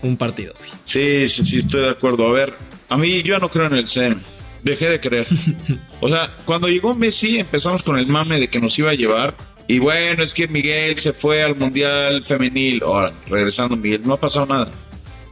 un 0.04 0.16
partido. 0.18 0.54
güey. 0.58 0.70
Sí, 0.86 1.28
sí, 1.30 1.44
sí, 1.44 1.60
estoy 1.60 1.82
de 1.82 1.90
acuerdo. 1.90 2.28
A 2.28 2.32
ver, 2.32 2.54
a 2.90 2.98
mí 2.98 3.22
yo 3.24 3.34
ya 3.36 3.40
no 3.40 3.50
creo 3.50 3.66
en 3.68 3.74
el 3.74 3.88
CM. 3.88 4.18
Dejé 4.64 4.90
de 4.90 5.00
creer. 5.00 5.26
O 6.00 6.10
sea, 6.10 6.36
cuando 6.46 6.68
llegó 6.68 6.94
Messi 6.96 7.40
empezamos 7.40 7.82
con 7.82 7.98
el 7.98 8.06
mame 8.06 8.40
de 8.40 8.48
que 8.50 8.60
nos 8.60 8.78
iba 8.78 8.92
a 8.92 8.94
llevar. 8.94 9.36
Y 9.68 9.80
bueno, 9.80 10.24
es 10.24 10.34
que 10.34 10.48
Miguel 10.48 10.98
se 10.98 11.12
fue 11.12 11.44
al 11.44 11.56
Mundial 11.56 12.24
Femenil. 12.24 12.82
Ahora, 12.84 13.14
regresando 13.28 13.76
Miguel, 13.76 14.02
no 14.06 14.14
ha 14.14 14.20
pasado 14.20 14.46
nada. 14.46 14.70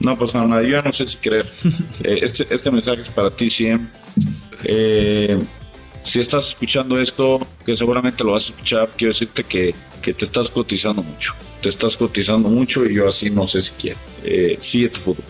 No 0.01 0.11
ha 0.11 0.17
pasado 0.17 0.47
nada. 0.47 0.61
Yo 0.61 0.69
ya 0.69 0.81
no 0.81 0.91
sé 0.91 1.07
si 1.07 1.17
creer. 1.17 1.49
Eh, 2.03 2.19
este, 2.21 2.45
este 2.53 2.71
mensaje 2.71 3.01
es 3.01 3.09
para 3.09 3.31
ti, 3.31 3.49
CM. 3.49 3.89
Eh, 4.65 5.39
si 6.03 6.19
estás 6.19 6.49
escuchando 6.49 6.99
esto, 6.99 7.39
que 7.65 7.75
seguramente 7.75 8.23
lo 8.23 8.33
vas 8.33 8.49
a 8.49 8.51
escuchar, 8.51 8.89
quiero 8.97 9.13
decirte 9.13 9.43
que, 9.43 9.73
que 10.01 10.13
te 10.13 10.25
estás 10.25 10.49
cotizando 10.49 11.01
mucho. 11.01 11.33
Te 11.61 11.69
estás 11.69 11.95
cotizando 11.95 12.49
mucho 12.49 12.85
y 12.85 12.93
yo 12.93 13.07
así 13.07 13.31
no 13.31 13.47
sé 13.47 13.61
si 13.61 13.71
quiero. 13.71 13.99
Eh, 14.23 14.57
sigue 14.59 14.89
tu 14.89 14.99
fútbol. 14.99 15.25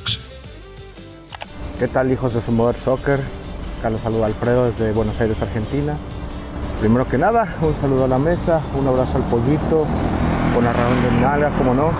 ¿Qué 1.80 1.88
tal 1.88 2.12
hijos 2.12 2.34
de 2.34 2.42
su 2.42 2.52
Soccer? 2.84 3.20
Acá 3.80 3.90
lo 3.90 4.00
saluda 4.00 4.26
Alfredo 4.26 4.72
desde 4.72 4.92
Buenos 4.92 5.20
Aires, 5.22 5.38
Argentina. 5.42 5.98
Primero 6.80 7.08
que 7.08 7.18
nada, 7.18 7.58
un 7.62 7.76
saludo 7.80 8.06
a 8.06 8.08
la 8.08 8.20
mesa, 8.20 8.62
un 8.76 8.88
abrazo 8.88 9.18
al 9.18 9.24
pollito, 9.24 9.86
con 10.54 10.66
arrabón 10.66 11.02
de 11.04 11.12
nalga, 11.22 11.50
como 11.58 11.74
no. 11.74 11.92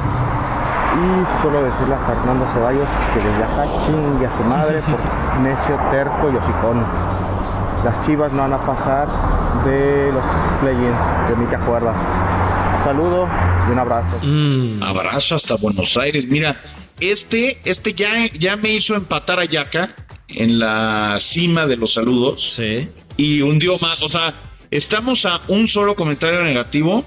Y 0.96 1.42
solo 1.42 1.64
decirle 1.64 1.96
a 1.96 2.00
Fernando 2.00 2.46
Ceballos 2.54 2.90
que 3.14 3.20
desde 3.20 3.44
acá 3.44 3.68
chingue 3.86 4.26
a 4.26 4.32
su 4.32 4.44
madre 4.44 4.82
por 4.82 5.40
necio, 5.42 5.80
terco 5.92 6.32
y 6.32 6.36
hocicón. 6.36 6.86
Las 7.84 8.02
chivas 8.06 8.32
no 8.32 8.44
van 8.44 8.54
a 8.54 8.66
pasar 8.66 9.08
de 9.66 10.12
los 10.12 10.24
play-ins, 10.62 11.30
de 11.30 11.36
mí 11.36 11.46
te 11.50 11.56
acuerdas. 11.56 11.96
Un 12.78 12.84
saludo 12.84 13.28
y 13.68 13.72
un 13.72 13.80
abrazo. 13.80 14.20
Mm. 14.22 14.84
Abrazo 14.84 15.36
hasta 15.36 15.56
Buenos 15.56 15.98
Aires. 15.98 16.26
Mira, 16.28 16.62
este, 17.00 17.60
este 17.66 17.94
ya, 17.94 18.28
ya 18.34 18.56
me 18.56 18.70
hizo 18.70 18.96
empatar 18.96 19.40
a 19.40 19.46
Yaka 19.46 19.94
en 20.28 20.60
la 20.60 21.18
cima 21.20 21.66
de 21.66 21.78
los 21.78 21.94
saludos. 21.94 22.56
Sí. 22.56 22.90
Y 23.18 23.42
hundió 23.42 23.78
más. 23.80 24.02
O 24.02 24.10
sea, 24.10 24.34
estamos 24.72 25.26
a 25.26 25.42
un 25.48 25.68
solo 25.68 25.96
comentario 25.96 26.44
negativo 26.44 27.06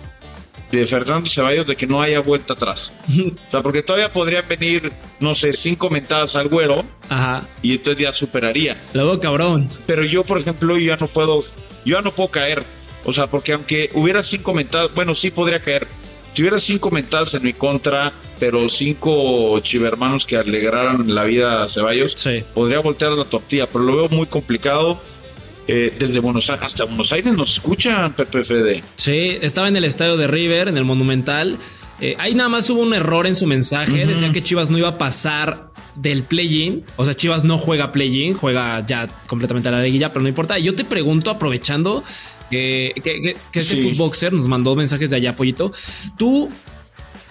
de 0.70 0.86
Fernando 0.86 1.28
Ceballos 1.28 1.66
de 1.66 1.76
que 1.76 1.86
no 1.86 2.02
haya 2.02 2.20
vuelta 2.20 2.54
atrás. 2.54 2.92
o 3.08 3.50
sea, 3.50 3.62
porque 3.62 3.82
todavía 3.82 4.12
podrían 4.12 4.46
venir, 4.48 4.92
no 5.20 5.34
sé, 5.34 5.52
cinco 5.54 5.90
mentadas 5.90 6.36
al 6.36 6.48
güero. 6.48 6.84
Ajá. 7.08 7.46
Y 7.62 7.72
entonces 7.72 8.02
ya 8.02 8.12
superaría. 8.12 8.80
Luego, 8.92 9.18
cabrón. 9.20 9.68
Pero 9.86 10.04
yo, 10.04 10.24
por 10.24 10.38
ejemplo, 10.38 10.76
yo 10.78 10.86
ya 10.86 10.96
no 10.96 11.06
puedo, 11.06 11.44
yo 11.84 11.96
ya 11.96 12.02
no 12.02 12.12
puedo 12.12 12.30
caer. 12.30 12.64
O 13.04 13.12
sea, 13.12 13.28
porque 13.28 13.52
aunque 13.52 13.90
hubiera 13.94 14.22
cinco 14.22 14.52
mentadas, 14.52 14.92
bueno, 14.94 15.14
sí 15.14 15.30
podría 15.30 15.60
caer. 15.60 15.86
Si 16.32 16.42
hubiera 16.42 16.60
cinco 16.60 16.90
mentadas 16.90 17.34
en 17.34 17.42
mi 17.42 17.52
contra, 17.52 18.12
pero 18.38 18.68
cinco 18.68 19.58
chivermanos 19.60 20.24
que 20.24 20.36
alegraran 20.36 21.12
la 21.12 21.24
vida 21.24 21.62
a 21.64 21.68
Ceballos, 21.68 22.16
podría 22.54 22.78
voltear 22.80 23.12
la 23.12 23.24
tortilla, 23.24 23.68
pero 23.68 23.82
lo 23.84 23.96
veo 23.96 24.08
muy 24.08 24.26
complicado. 24.26 25.00
Eh, 25.70 25.92
desde 25.98 26.18
Buenos 26.20 26.48
Aires 26.48 26.64
hasta 26.64 26.84
Buenos 26.84 27.12
Aires 27.12 27.34
nos 27.34 27.52
escuchan, 27.52 28.14
PPFD. 28.14 28.82
Sí, 28.96 29.38
estaba 29.42 29.68
en 29.68 29.76
el 29.76 29.84
estadio 29.84 30.16
de 30.16 30.26
River, 30.26 30.68
en 30.68 30.78
el 30.78 30.84
Monumental. 30.84 31.58
Eh, 32.00 32.16
ahí 32.18 32.34
nada 32.34 32.48
más 32.48 32.70
hubo 32.70 32.80
un 32.80 32.94
error 32.94 33.26
en 33.26 33.36
su 33.36 33.46
mensaje. 33.46 34.06
Decía 34.06 34.32
que 34.32 34.42
Chivas 34.42 34.70
no 34.70 34.78
iba 34.78 34.88
a 34.88 34.98
pasar 34.98 35.68
del 35.94 36.24
play-in. 36.24 36.84
O 36.96 37.04
sea, 37.04 37.14
Chivas 37.14 37.44
no 37.44 37.58
juega 37.58 37.92
play-in, 37.92 38.32
juega 38.32 38.84
ya 38.86 39.08
completamente 39.26 39.68
a 39.68 39.72
la 39.72 39.82
liguilla, 39.82 40.10
pero 40.10 40.22
no 40.22 40.28
importa. 40.28 40.58
Yo 40.58 40.74
te 40.74 40.84
pregunto, 40.84 41.30
aprovechando 41.30 42.02
que, 42.50 42.94
que, 43.04 43.36
que, 43.52 43.58
este 43.58 43.82
Footboxer 43.82 44.32
nos 44.32 44.48
mandó 44.48 44.74
mensajes 44.74 45.10
de 45.10 45.16
allá, 45.16 45.36
Pollito. 45.36 45.70
¿Tú 46.16 46.50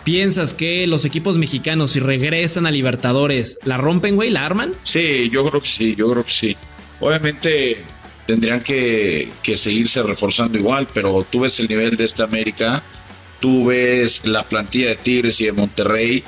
piensas 0.04 0.54
que 0.54 0.86
los 0.86 1.06
equipos 1.06 1.40
mexicanos, 1.40 1.92
si 1.92 2.00
regresan 2.00 2.68
a 2.68 2.72
Libertadores, 2.72 3.58
la 3.64 3.78
rompen, 3.78 4.16
güey? 4.16 4.30
¿La 4.30 4.46
arman? 4.46 4.74
Sí, 4.84 5.30
yo 5.32 5.48
creo 5.50 5.60
que 5.60 5.68
sí, 5.68 5.96
yo 5.96 6.12
creo 6.12 6.24
que 6.24 6.32
sí. 6.32 6.58
Obviamente 7.00 7.78
tendrían 8.28 8.60
que, 8.60 9.32
seguirse 9.56 10.04
reforzando 10.04 10.58
igual, 10.58 10.88
pero 10.94 11.26
tú 11.28 11.40
ves 11.40 11.60
el 11.62 11.70
nivel 11.70 11.96
de 11.96 12.04
esta 12.04 12.26
América, 12.26 12.84
tú 13.40 13.66
ves 13.66 14.28
la 14.28 14.44
plantilla 14.44 14.90
de 14.90 14.96
Tigres 14.98 15.40
y 15.40 15.46
de 15.46 15.54
Monterrey, 15.54 16.24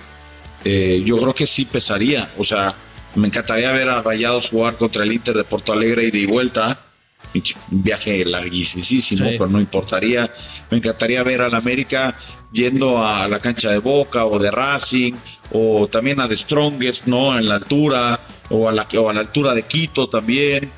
eh, 0.63 1.03
yo 1.05 1.17
creo 1.17 1.35
que 1.35 1.45
sí 1.45 1.65
pesaría. 1.65 2.31
O 2.37 2.45
sea, 2.45 2.73
me 3.15 3.27
encantaría 3.27 3.71
ver 3.73 3.89
a 3.89 4.01
Rayados 4.01 4.49
jugar 4.49 4.77
contra 4.77 5.03
el 5.03 5.11
Inter 5.11 5.35
de 5.35 5.43
Porto 5.43 5.73
Alegre 5.73 6.05
y 6.05 6.11
de 6.11 6.25
vuelta. 6.25 6.85
Un 7.33 7.83
viaje 7.83 8.23
larguísimo, 8.25 8.83
pero 9.19 9.47
no 9.47 9.59
importaría. 9.59 10.31
Me 10.71 10.77
encantaría 10.77 11.21
ver 11.21 11.41
al 11.41 11.53
América 11.53 12.15
yendo 12.51 13.05
a 13.05 13.27
la 13.27 13.39
cancha 13.39 13.71
de 13.71 13.77
Boca 13.77 14.25
o 14.25 14.39
de 14.39 14.49
Racing 14.49 15.13
o 15.51 15.87
también 15.87 16.19
a 16.21 16.27
The 16.27 16.37
Strongest, 16.37 17.05
¿no? 17.05 17.37
En 17.37 17.47
la 17.47 17.55
altura 17.55 18.19
o 18.49 18.67
a 18.69 18.71
la, 18.71 18.87
o 18.97 19.09
a 19.09 19.13
la 19.13 19.19
altura 19.19 19.53
de 19.53 19.63
Quito 19.63 20.09
también 20.09 20.71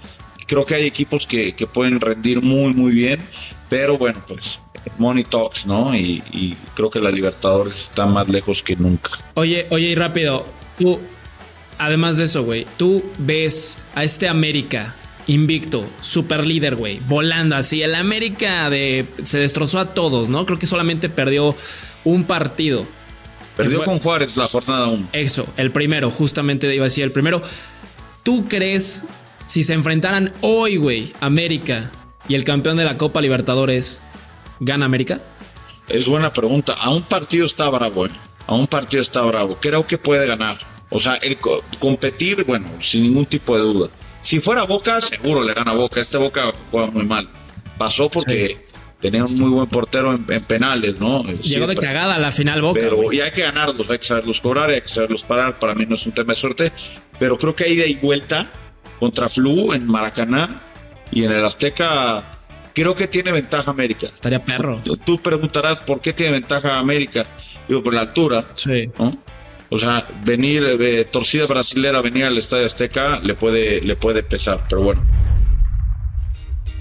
creo 0.52 0.66
que 0.66 0.76
hay 0.76 0.86
equipos 0.86 1.26
que, 1.26 1.56
pueden 1.74 2.02
rendir 2.02 2.42
muy, 2.42 2.74
muy 2.74 2.92
bien, 2.92 3.22
pero 3.70 3.98
bueno, 3.98 4.22
pues 4.28 4.60
Money 4.98 5.24
Talks, 5.24 5.66
¿no? 5.66 5.96
Y, 5.96 6.58
creo 6.76 6.90
que 6.90 7.00
la 7.00 7.10
Libertadores 7.10 7.84
está 7.84 8.06
más 8.06 8.28
lejos 8.28 8.62
que 8.62 8.76
nunca. 8.76 9.12
Oye, 9.36 9.66
oye, 9.70 9.88
y 9.88 9.96
rápido, 9.96 10.46
tú, 10.78 11.00
además 11.78 12.18
de 12.18 12.26
eso, 12.26 12.44
güey, 12.44 12.68
tú 12.76 13.02
ves 13.18 13.80
a 13.96 14.04
este 14.04 14.28
América 14.28 14.94
invicto, 15.28 15.86
super 16.02 16.46
líder, 16.46 16.76
güey, 16.76 17.00
volando 17.08 17.56
así. 17.56 17.82
El 17.82 17.96
América 17.96 18.70
de, 18.70 19.06
se 19.24 19.40
destrozó 19.40 19.80
a 19.80 19.94
todos, 19.94 20.28
¿no? 20.28 20.46
Creo 20.46 20.60
que 20.60 20.68
solamente 20.68 21.08
perdió 21.08 21.56
un 22.04 22.26
partido. 22.26 22.86
Perdió 23.56 23.86
con 23.86 24.00
Juárez 24.00 24.36
la 24.36 24.48
jornada 24.48 24.88
1. 24.88 25.12
Eso, 25.14 25.48
el 25.56 25.72
primero, 25.72 26.10
justamente 26.10 26.76
iba 26.76 26.84
a 26.84 26.90
decir 26.90 27.06
el 27.06 27.14
primero. 27.14 27.42
¿Tú 28.24 28.46
crees 28.50 29.06
si 29.46 29.64
se 29.64 29.74
enfrentaran 29.74 30.34
hoy, 30.42 30.78
güey, 30.78 31.14
América 31.20 31.92
y 32.28 32.36
el 32.36 32.44
campeón 32.44 32.78
de 32.78 32.86
la 32.86 32.98
Copa 32.98 33.22
Libertadores, 33.22 34.02
¿gana 34.60 34.86
América? 34.86 35.22
Es 35.88 36.08
buena 36.08 36.32
pregunta. 36.32 36.74
A 36.74 36.90
un 36.90 37.04
partido 37.04 37.46
está 37.46 37.70
bravo, 37.70 38.06
¿eh? 38.06 38.12
A 38.48 38.56
un 38.56 38.68
partido 38.68 39.02
está 39.02 39.22
bravo. 39.24 39.58
Creo 39.60 39.86
que 39.86 39.98
puede 39.98 40.26
ganar. 40.26 40.58
O 40.90 41.00
sea, 41.00 41.16
el 41.16 41.38
competir, 41.80 42.44
bueno, 42.44 42.68
sin 42.80 43.04
ningún 43.04 43.26
tipo 43.26 43.58
de 43.58 43.64
duda. 43.64 43.90
Si 44.22 44.40
fuera 44.40 44.64
Boca, 44.64 45.02
seguro 45.02 45.44
le 45.44 45.54
gana 45.54 45.74
Boca. 45.74 46.02
Este 46.02 46.18
Boca 46.18 46.54
juega 46.70 46.88
muy 46.92 47.06
mal. 47.06 47.30
Pasó 47.78 48.10
porque 48.10 48.68
tenía 49.00 49.26
un 49.26 49.38
muy 49.38 49.50
buen 49.50 49.68
portero 49.68 50.14
en, 50.14 50.26
penales, 50.44 51.00
¿no? 51.00 51.24
Llegó 51.24 51.66
de 51.68 51.76
cagada 51.76 52.16
a 52.16 52.20
la 52.20 52.32
final 52.32 52.62
Boca. 52.62 52.80
Pero 52.82 53.12
y 53.12 53.22
hay 53.22 53.32
que 53.32 53.42
ganarlos, 53.42 53.90
hay 53.90 54.00
que 54.00 54.06
saberlos 54.06 54.40
cobrar, 54.42 54.70
hay 54.70 54.82
que 54.82 54.90
saberlos 54.90 55.24
parar. 55.24 55.60
Para 55.60 55.74
mí 55.76 55.86
no 55.88 55.96
es 55.96 56.06
un 56.06 56.12
tema 56.12 56.34
de 56.34 56.40
suerte. 56.40 56.72
Pero 57.20 57.38
creo 57.38 57.56
que 57.56 57.64
hay 57.66 57.76
de 57.76 57.98
vuelta 58.02 58.52
contra 59.02 59.28
Flu 59.28 59.74
en 59.74 59.88
Maracaná 59.88 60.62
y 61.12 61.24
en 61.24 61.32
el 61.32 61.44
Azteca 61.44 62.24
creo 62.72 62.94
que 62.94 63.08
tiene 63.08 63.32
ventaja 63.32 63.72
América. 63.72 64.06
Estaría 64.14 64.46
perro. 64.46 64.80
Tú, 65.04 65.18
preguntarás 65.18 65.82
por 65.82 66.02
qué 66.02 66.14
tiene 66.14 66.34
ventaja 66.34 66.78
América. 66.78 67.26
Digo, 67.68 67.82
por 67.82 67.96
la 67.96 68.02
altura. 68.02 68.48
Sí. 68.56 68.92
O 69.70 69.80
sea, 69.80 70.08
venir 70.24 70.78
de 70.78 71.04
torcida 71.06 71.48
brasilera, 71.48 72.00
venir 72.02 72.26
al 72.26 72.38
Estadio 72.38 72.68
Azteca 72.68 73.20
le 73.24 73.34
puede, 73.34 73.82
le 73.82 73.96
puede 73.96 74.22
pesar, 74.22 74.64
pero 74.70 74.84
bueno. 74.84 75.04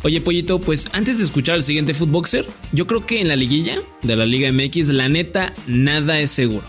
Oye, 0.02 0.20
Pollito, 0.20 0.58
pues 0.58 0.88
antes 0.92 1.18
de 1.18 1.24
escuchar 1.24 1.56
el 1.56 1.62
siguiente 1.62 1.94
Footboxer, 1.94 2.46
yo 2.72 2.86
creo 2.86 3.06
que 3.06 3.22
en 3.22 3.28
la 3.28 3.36
liguilla 3.36 3.80
de 4.02 4.16
la 4.16 4.26
Liga 4.26 4.52
MX, 4.52 4.88
la 4.90 5.08
neta, 5.08 5.54
nada 5.66 6.20
es 6.20 6.30
seguro 6.30 6.66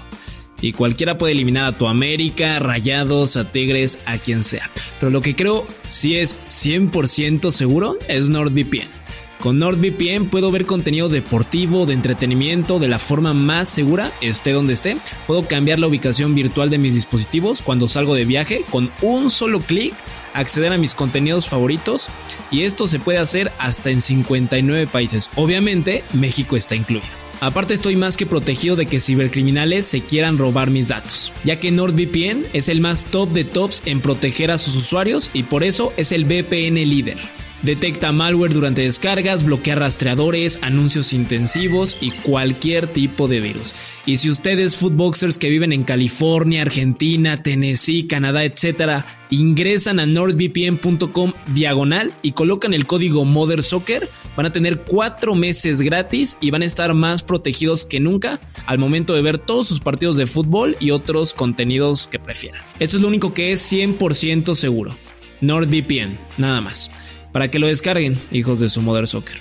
y 0.61 0.73
cualquiera 0.73 1.17
puede 1.17 1.33
eliminar 1.33 1.65
a 1.65 1.77
tu 1.77 1.87
América, 1.87 2.59
Rayados, 2.59 3.35
a 3.35 3.51
Tigres, 3.51 3.99
a 4.05 4.17
quien 4.17 4.43
sea. 4.43 4.69
Pero 4.99 5.09
lo 5.11 5.21
que 5.21 5.35
creo 5.35 5.65
si 5.87 6.17
es 6.17 6.39
100% 6.45 7.51
seguro 7.51 7.97
es 8.07 8.29
NordVPN. 8.29 9.01
Con 9.41 9.57
NordVPN 9.57 10.29
puedo 10.29 10.51
ver 10.51 10.67
contenido 10.67 11.09
deportivo, 11.09 11.87
de 11.87 11.95
entretenimiento, 11.95 12.77
de 12.77 12.87
la 12.87 12.99
forma 12.99 13.33
más 13.33 13.67
segura, 13.67 14.11
esté 14.21 14.51
donde 14.51 14.73
esté. 14.73 14.97
Puedo 15.25 15.47
cambiar 15.47 15.79
la 15.79 15.87
ubicación 15.87 16.35
virtual 16.35 16.69
de 16.69 16.77
mis 16.77 16.93
dispositivos 16.93 17.63
cuando 17.63 17.87
salgo 17.87 18.13
de 18.13 18.25
viaje 18.25 18.63
con 18.69 18.91
un 19.01 19.31
solo 19.31 19.61
clic, 19.61 19.95
acceder 20.35 20.71
a 20.71 20.77
mis 20.77 20.93
contenidos 20.93 21.49
favoritos 21.49 22.09
y 22.51 22.61
esto 22.61 22.85
se 22.85 22.99
puede 22.99 23.17
hacer 23.17 23.51
hasta 23.57 23.89
en 23.89 24.01
59 24.01 24.85
países. 24.85 25.31
Obviamente, 25.35 26.03
México 26.13 26.55
está 26.55 26.75
incluido. 26.75 27.20
Aparte 27.43 27.73
estoy 27.73 27.95
más 27.95 28.17
que 28.17 28.27
protegido 28.27 28.75
de 28.75 28.85
que 28.85 28.99
cibercriminales 28.99 29.87
se 29.87 30.01
quieran 30.01 30.37
robar 30.37 30.69
mis 30.69 30.89
datos, 30.89 31.33
ya 31.43 31.59
que 31.59 31.71
NordVPN 31.71 32.45
es 32.53 32.69
el 32.69 32.81
más 32.81 33.05
top 33.05 33.31
de 33.31 33.43
tops 33.43 33.81
en 33.87 33.99
proteger 33.99 34.51
a 34.51 34.59
sus 34.59 34.75
usuarios 34.75 35.31
y 35.33 35.41
por 35.41 35.63
eso 35.63 35.91
es 35.97 36.11
el 36.11 36.25
VPN 36.25 36.75
líder. 36.75 37.17
Detecta 37.63 38.11
malware 38.11 38.55
durante 38.55 38.81
descargas, 38.81 39.43
bloquea 39.43 39.75
rastreadores, 39.75 40.57
anuncios 40.63 41.13
intensivos 41.13 41.95
y 42.01 42.09
cualquier 42.09 42.87
tipo 42.87 43.27
de 43.27 43.39
virus. 43.39 43.75
Y 44.07 44.17
si 44.17 44.31
ustedes, 44.31 44.77
footboxers 44.77 45.37
que 45.37 45.51
viven 45.51 45.71
en 45.71 45.83
California, 45.83 46.63
Argentina, 46.63 47.43
Tennessee, 47.43 48.07
Canadá, 48.07 48.43
etc., 48.45 49.05
ingresan 49.29 49.99
a 49.99 50.07
nordvpn.com 50.07 51.33
diagonal 51.53 52.11
y 52.23 52.31
colocan 52.31 52.73
el 52.73 52.87
código 52.87 53.25
Mother 53.25 53.61
Soccer, 53.61 54.09
van 54.35 54.47
a 54.47 54.51
tener 54.51 54.81
cuatro 54.81 55.35
meses 55.35 55.81
gratis 55.81 56.39
y 56.41 56.49
van 56.49 56.63
a 56.63 56.65
estar 56.65 56.95
más 56.95 57.21
protegidos 57.21 57.85
que 57.85 57.99
nunca 57.99 58.41
al 58.65 58.79
momento 58.79 59.13
de 59.13 59.21
ver 59.21 59.37
todos 59.37 59.67
sus 59.67 59.81
partidos 59.81 60.17
de 60.17 60.25
fútbol 60.25 60.77
y 60.79 60.89
otros 60.89 61.35
contenidos 61.35 62.07
que 62.07 62.17
prefieran. 62.17 62.61
Esto 62.79 62.97
es 62.97 63.03
lo 63.03 63.07
único 63.07 63.35
que 63.35 63.51
es 63.51 63.71
100% 63.71 64.55
seguro. 64.55 64.97
NordVPN, 65.41 66.17
nada 66.37 66.61
más 66.61 66.89
para 67.31 67.49
que 67.49 67.59
lo 67.59 67.67
descarguen, 67.67 68.19
hijos 68.31 68.59
de 68.59 68.69
su 68.69 68.81
Mother 68.81 69.07
Soccer. 69.07 69.37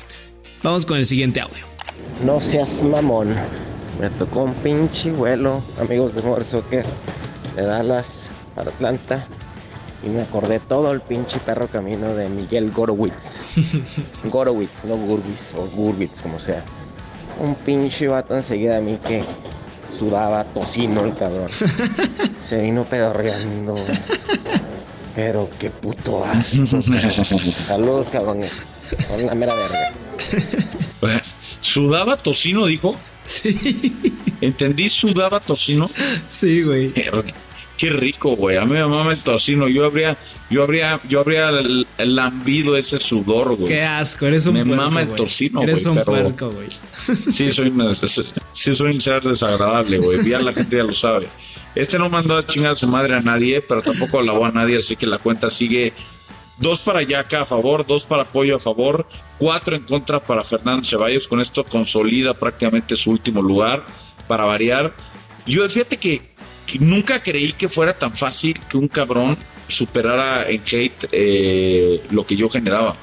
Vamos 0.62 0.86
con 0.86 0.98
el 0.98 1.06
siguiente 1.06 1.40
audio. 1.40 1.66
No 2.24 2.40
seas 2.40 2.82
mamón. 2.82 3.34
Me 4.00 4.10
tocó 4.10 4.44
un 4.44 4.54
pinche 4.54 5.10
vuelo, 5.10 5.62
amigos 5.80 6.14
de 6.14 6.22
Mother 6.22 6.44
Soccer, 6.44 6.86
de 7.56 7.62
Dallas 7.62 8.28
para 8.54 8.70
Atlanta. 8.70 9.26
Y 10.02 10.08
me 10.08 10.22
acordé 10.22 10.60
todo 10.60 10.92
el 10.92 11.02
pinche 11.02 11.38
perro 11.40 11.68
camino 11.68 12.14
de 12.14 12.28
Miguel 12.28 12.70
Gorowitz. 12.70 13.36
Gorowitz, 14.24 14.84
no 14.84 14.96
Gurwitz, 14.96 15.54
o 15.54 15.66
Gurwitz, 15.66 16.22
como 16.22 16.38
sea. 16.38 16.64
Un 17.38 17.54
pinche 17.54 18.08
vato 18.08 18.36
enseguida 18.36 18.78
a 18.78 18.80
mí 18.80 18.98
que 19.06 19.24
sudaba 19.98 20.44
tocino 20.44 21.04
el 21.04 21.14
cabrón. 21.14 21.48
Se 22.48 22.62
vino 22.62 22.84
pedorreando 22.84 23.74
Pero 25.20 25.50
qué 25.58 25.68
puto 25.68 26.24
asco. 26.24 26.80
Saludos, 27.66 28.08
cabrones. 28.08 28.52
Son 29.06 29.26
la 29.26 29.34
mera 29.34 29.54
verga. 29.54 31.22
¿Sudaba 31.60 32.16
tocino, 32.16 32.64
dijo? 32.64 32.96
Sí. 33.26 33.92
¿Entendí? 34.40 34.88
¿Sudaba 34.88 35.38
tocino? 35.40 35.90
Sí, 36.30 36.62
güey. 36.62 36.94
Qué 37.80 37.88
rico, 37.88 38.36
güey. 38.36 38.58
A 38.58 38.64
mí 38.66 38.72
me 38.72 38.84
mama 38.86 39.12
el 39.12 39.20
tocino. 39.20 39.66
Yo 39.66 39.86
habría, 39.86 40.18
yo 40.50 40.62
habría, 40.64 41.00
yo 41.08 41.20
habría 41.20 41.50
lambido 41.96 42.76
ese 42.76 43.00
sudor, 43.00 43.56
güey. 43.56 43.68
Qué 43.68 43.82
asco, 43.82 44.26
eres 44.26 44.44
un 44.46 44.54
Me 44.54 44.66
puerco, 44.66 44.82
mama 44.84 45.00
el 45.00 45.06
güey. 45.06 45.16
tocino, 45.16 45.62
Eres 45.62 45.84
güey, 45.86 45.96
un 45.98 46.04
pero- 46.04 46.22
puerco, 46.22 46.50
güey. 46.50 46.68
Sí, 47.32 47.50
soy, 47.50 47.68
un- 47.68 47.94
sí, 48.52 48.76
soy 48.76 48.92
un 48.94 49.00
ser 49.00 49.22
desagradable, 49.22 49.96
güey. 49.98 50.28
Ya 50.28 50.40
la 50.40 50.52
gente 50.52 50.76
ya 50.76 50.84
lo 50.84 50.92
sabe. 50.92 51.28
Este 51.74 51.98
no 51.98 52.10
mandó 52.10 52.36
a 52.36 52.46
chingar 52.46 52.72
a 52.72 52.76
su 52.76 52.86
madre 52.86 53.14
a 53.16 53.20
nadie, 53.20 53.62
pero 53.62 53.80
tampoco 53.80 54.18
alabó 54.18 54.44
a 54.44 54.50
nadie, 54.52 54.76
así 54.76 54.96
que 54.96 55.06
la 55.06 55.16
cuenta 55.18 55.48
sigue 55.48 55.94
dos 56.58 56.80
para 56.80 57.00
Yaca 57.02 57.42
a 57.42 57.46
favor, 57.46 57.86
dos 57.86 58.04
para 58.04 58.24
Pollo 58.24 58.56
a 58.56 58.60
favor, 58.60 59.06
cuatro 59.38 59.74
en 59.76 59.82
contra 59.84 60.20
para 60.20 60.44
Fernando 60.44 60.84
Ceballos. 60.84 61.26
Con 61.28 61.40
esto 61.40 61.64
consolida 61.64 62.34
prácticamente 62.34 62.94
su 62.96 63.10
último 63.12 63.40
lugar 63.40 63.86
para 64.28 64.44
variar. 64.44 64.94
Yo 65.46 65.66
fíjate 65.68 65.96
que 65.96 66.29
nunca 66.78 67.20
creí 67.20 67.52
que 67.52 67.68
fuera 67.68 67.96
tan 67.96 68.14
fácil 68.14 68.58
que 68.68 68.76
un 68.76 68.88
cabrón 68.88 69.36
superara 69.68 70.48
en 70.48 70.60
hate 70.60 71.08
eh, 71.12 72.02
lo 72.10 72.24
que 72.26 72.36
yo 72.36 72.48
generaba. 72.48 72.96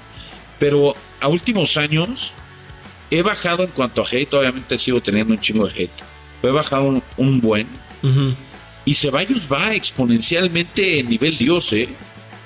Pero 0.59 0.95
a 1.19 1.27
últimos 1.27 1.77
años 1.77 2.33
he 3.09 3.21
bajado 3.21 3.63
en 3.63 3.71
cuanto 3.71 4.01
a 4.01 4.05
hate, 4.09 4.33
obviamente 4.33 4.77
sigo 4.77 5.01
teniendo 5.01 5.33
un 5.33 5.39
chingo 5.39 5.67
de 5.67 5.83
hate. 5.83 6.03
Pero 6.41 6.53
he 6.53 6.55
bajado 6.55 6.83
un, 6.83 7.03
un 7.17 7.41
buen. 7.41 7.67
Ujú. 8.03 8.33
Y 8.85 8.93
Ceballos 8.93 9.51
va 9.51 9.73
exponencialmente 9.73 10.99
en 10.99 11.09
nivel 11.09 11.37
Dios, 11.37 11.73
¿eh? 11.73 11.89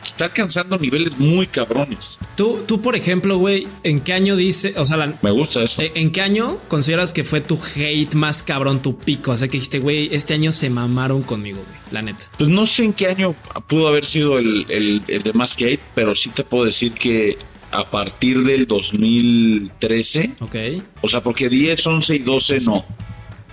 Está 0.04 0.26
alcanzando 0.26 0.78
niveles 0.80 1.18
muy 1.20 1.46
cabrones. 1.48 2.18
Tú, 2.36 2.62
tú, 2.66 2.82
por 2.82 2.96
ejemplo, 2.96 3.38
güey, 3.38 3.68
¿en 3.84 4.00
qué 4.02 4.14
año 4.14 4.36
dice, 4.36 4.74
o 4.78 4.86
sea, 4.86 4.98
la- 4.98 5.14
Me 5.22 5.30
gusta 5.32 5.62
eso. 5.64 5.82
¿en 5.82 6.12
qué 6.12 6.22
año 6.22 6.58
consideras 6.68 7.14
que 7.14 7.24
fue 7.24 7.40
tu 7.42 7.60
hate 7.76 8.14
más 8.16 8.42
cabrón, 8.44 8.82
tu 8.82 8.98
pico? 8.98 9.32
O 9.32 9.38
sea, 9.38 9.48
que 9.48 9.54
dijiste, 9.58 9.80
güey, 9.80 10.10
este 10.12 10.34
año 10.34 10.52
se 10.52 10.70
mamaron 10.70 11.22
conmigo, 11.22 11.60
güey, 11.68 11.80
la 11.92 12.02
neta. 12.02 12.26
Pues 12.38 12.50
no 12.50 12.66
sé 12.66 12.86
en 12.86 12.94
qué 12.94 13.08
año 13.08 13.36
pudo 13.68 13.88
haber 13.88 14.06
sido 14.06 14.40
el, 14.40 14.66
el, 14.70 15.02
el 15.08 15.22
de 15.24 15.34
más 15.34 15.56
hate, 15.60 15.82
pero 15.94 16.16
sí 16.16 16.30
te 16.30 16.44
puedo 16.44 16.66
decir 16.66 16.94
que 16.94 17.38
a 17.72 17.90
partir 17.90 18.44
del 18.44 18.66
2013, 18.68 20.32
Ok. 20.42 20.56
o 21.02 21.08
sea, 21.08 21.22
porque 21.22 21.50
10, 21.50 21.86
11 21.88 22.16
y 22.16 22.20
12 22.20 22.62
no. 22.62 22.86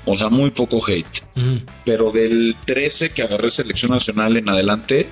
O 0.05 0.17
sea, 0.17 0.29
muy 0.31 0.51
poco 0.51 0.83
hate. 0.87 1.23
Pero 1.85 2.11
del 2.11 2.57
13 2.65 3.11
que 3.13 3.23
agarré 3.23 3.51
selección 3.51 3.91
nacional 3.91 4.37
en 4.39 4.49
adelante, 4.49 5.09